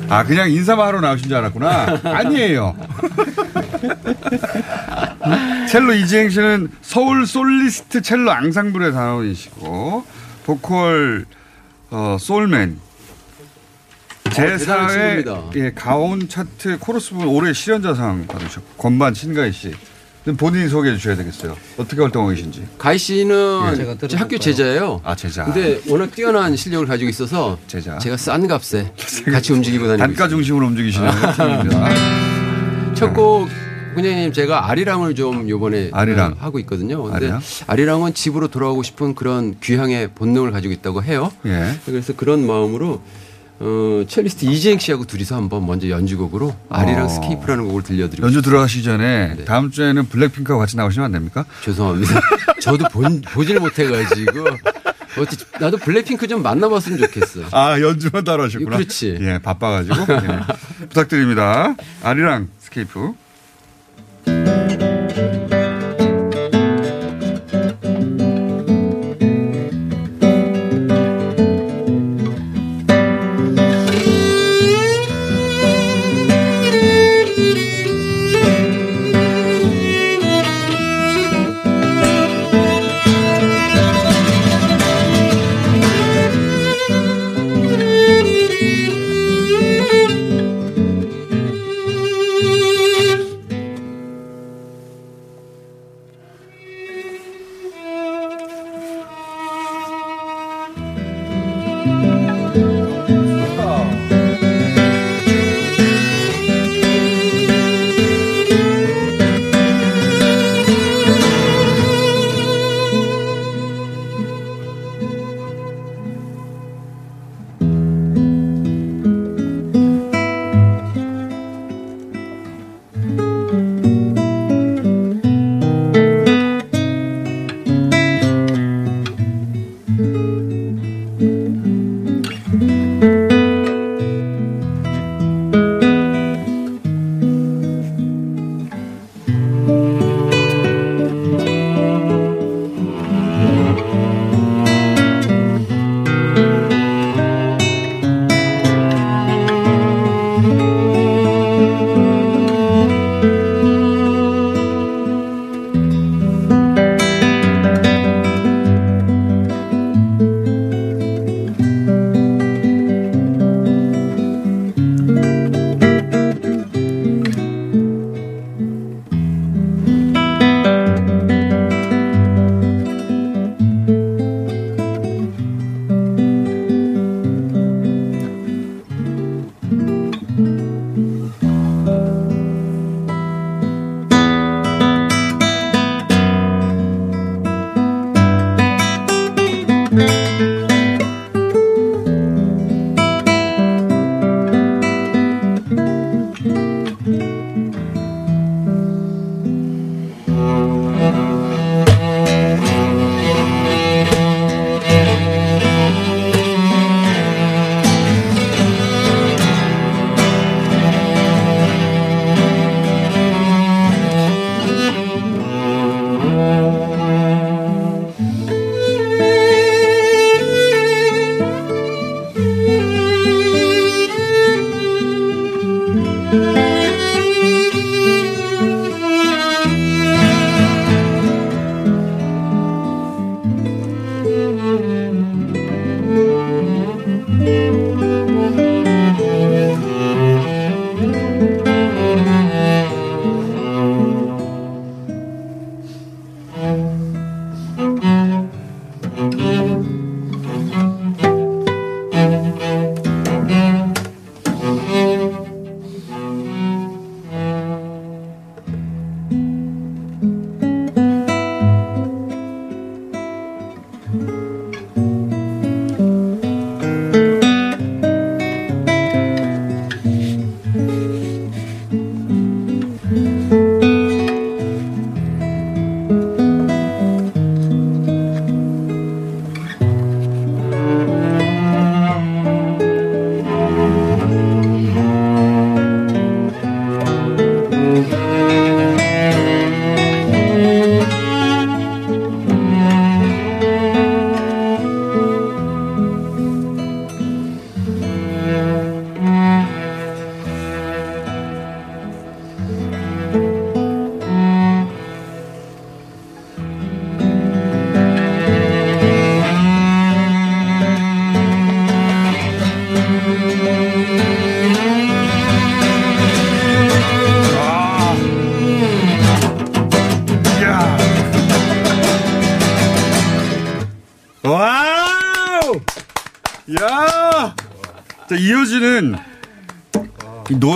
예. 0.09 0.13
아, 0.13 0.23
그냥 0.23 0.49
인사만 0.51 0.87
하러 0.87 1.01
나오신 1.01 1.27
줄 1.27 1.37
알았구나. 1.37 1.99
아니에요. 2.03 2.75
첼로 5.69 5.93
이지행 5.93 6.29
씨는 6.29 6.69
서울 6.81 7.25
솔리스트 7.27 8.01
첼로 8.01 8.31
앙상블의 8.31 8.91
단원이시고, 8.91 10.05
보컬, 10.45 11.25
어. 11.91 12.17
대단한 12.19 12.79
제4회 14.25 14.89
친구입니다. 14.89 15.43
예, 15.55 15.71
가온 15.73 16.27
차트 16.27 16.79
코러스 16.79 17.11
부분 17.11 17.27
올해 17.27 17.53
실현자상 17.53 18.25
받으셨고, 18.27 18.67
건반 18.77 19.13
신가희 19.13 19.51
씨. 19.51 19.73
그럼 20.23 20.35
본인이 20.37 20.67
소개해 20.67 20.97
주셔야 20.97 21.15
되겠어요. 21.15 21.55
어떻게 21.77 22.01
활동하고 22.01 22.33
계신지. 22.33 22.63
가희 22.77 22.97
씨는 22.97 23.69
예. 23.71 23.75
제가 23.75 23.95
제 24.07 24.17
학교 24.17 24.37
제자예요. 24.37 25.01
아, 25.03 25.15
제자. 25.15 25.45
근데 25.45 25.79
워낙 25.87 26.11
뛰어난 26.11 26.55
실력을 26.55 26.85
가지고 26.85 27.09
있어서 27.09 27.57
제자. 27.67 27.97
제가 27.99 28.17
싼 28.17 28.45
값에 28.47 28.91
같이 29.31 29.53
움직이고 29.53 29.87
다니고 29.87 30.05
단가 30.05 30.27
중심으로 30.27 30.67
움직이시는 30.67 31.09
팀입니다. 31.35 31.89
첫곡 32.95 33.47
공장장님 33.95 34.33
제가 34.33 34.69
아리랑을 34.69 35.15
좀 35.15 35.47
요번에 35.49 35.89
아리랑. 35.93 36.33
어, 36.33 36.35
하고 36.39 36.59
있거든요. 36.59 37.01
근데 37.03 37.15
아리랑? 37.17 37.41
아리랑? 37.67 38.05
은 38.05 38.13
집으로 38.13 38.49
돌아오고 38.49 38.83
싶은 38.83 39.15
그런 39.15 39.55
귀향의 39.61 40.09
본능을 40.15 40.51
가지고 40.51 40.73
있다고 40.73 41.03
해요. 41.03 41.31
예. 41.45 41.79
그래서 41.85 42.13
그런 42.15 42.45
마음으로 42.45 43.01
어, 43.61 44.03
첼리스트 44.07 44.45
이지행 44.45 44.79
씨하고 44.79 45.05
둘이서 45.05 45.35
한번 45.35 45.65
먼저 45.65 45.89
연주곡으로 45.89 46.55
아리랑 46.69 47.05
어. 47.05 47.09
Scape라는 47.09 47.65
곡을 47.65 47.83
들려드리고 47.83 48.25
연주 48.25 48.41
들어가시기 48.41 48.83
전에 48.83 49.35
네. 49.35 49.45
다음 49.45 49.69
주에는 49.69 50.07
블랙핑크하고 50.07 50.59
같이 50.59 50.77
나오시면 50.77 51.05
안 51.05 51.11
됩니까? 51.11 51.45
죄송합니다. 51.63 52.21
저도 52.61 52.85
본, 52.89 53.21
보질 53.21 53.59
못해가지고 53.59 54.45
어떻게 55.19 55.45
나도 55.59 55.77
블랙핑크 55.77 56.27
좀 56.27 56.41
만나봤으면 56.41 56.99
좋겠어. 56.99 57.41
아 57.51 57.79
연주만 57.81 58.23
따로 58.23 58.43
하셨구나. 58.43 58.77
그렇지. 58.77 59.17
예, 59.19 59.39
바빠가지고 59.39 59.95
예. 60.09 60.39
부탁드립니다. 60.87 61.75
아리랑 62.03 62.47
Scape. 62.59 63.13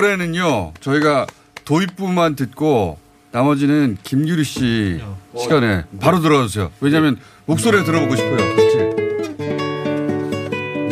이 0.03 0.05
노래는요, 0.05 0.73
저희가 0.81 1.25
도입부만 1.63 2.35
듣고 2.35 2.97
나머지는 3.31 3.97
김규리 4.03 4.43
씨 4.43 4.99
시간에 5.37 5.85
바로 6.01 6.19
들어주세요. 6.19 6.71
왜냐면 6.81 7.15
목소리 7.45 7.85
들어보고 7.85 8.13
싶어요. 8.17 8.53
그치? 8.53 8.79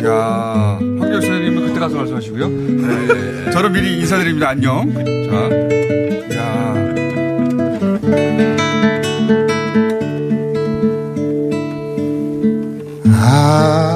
야 0.06 0.78
황교익 0.80 1.22
선생님은 1.24 1.66
그때 1.66 1.78
가서 1.78 1.96
말씀하시고요. 1.96 3.50
저는 3.52 3.72
미리 3.74 3.98
인사드립니다. 4.00 4.48
안녕. 4.48 4.90
자, 4.94 5.50
야. 6.38 6.72
아 13.14 13.91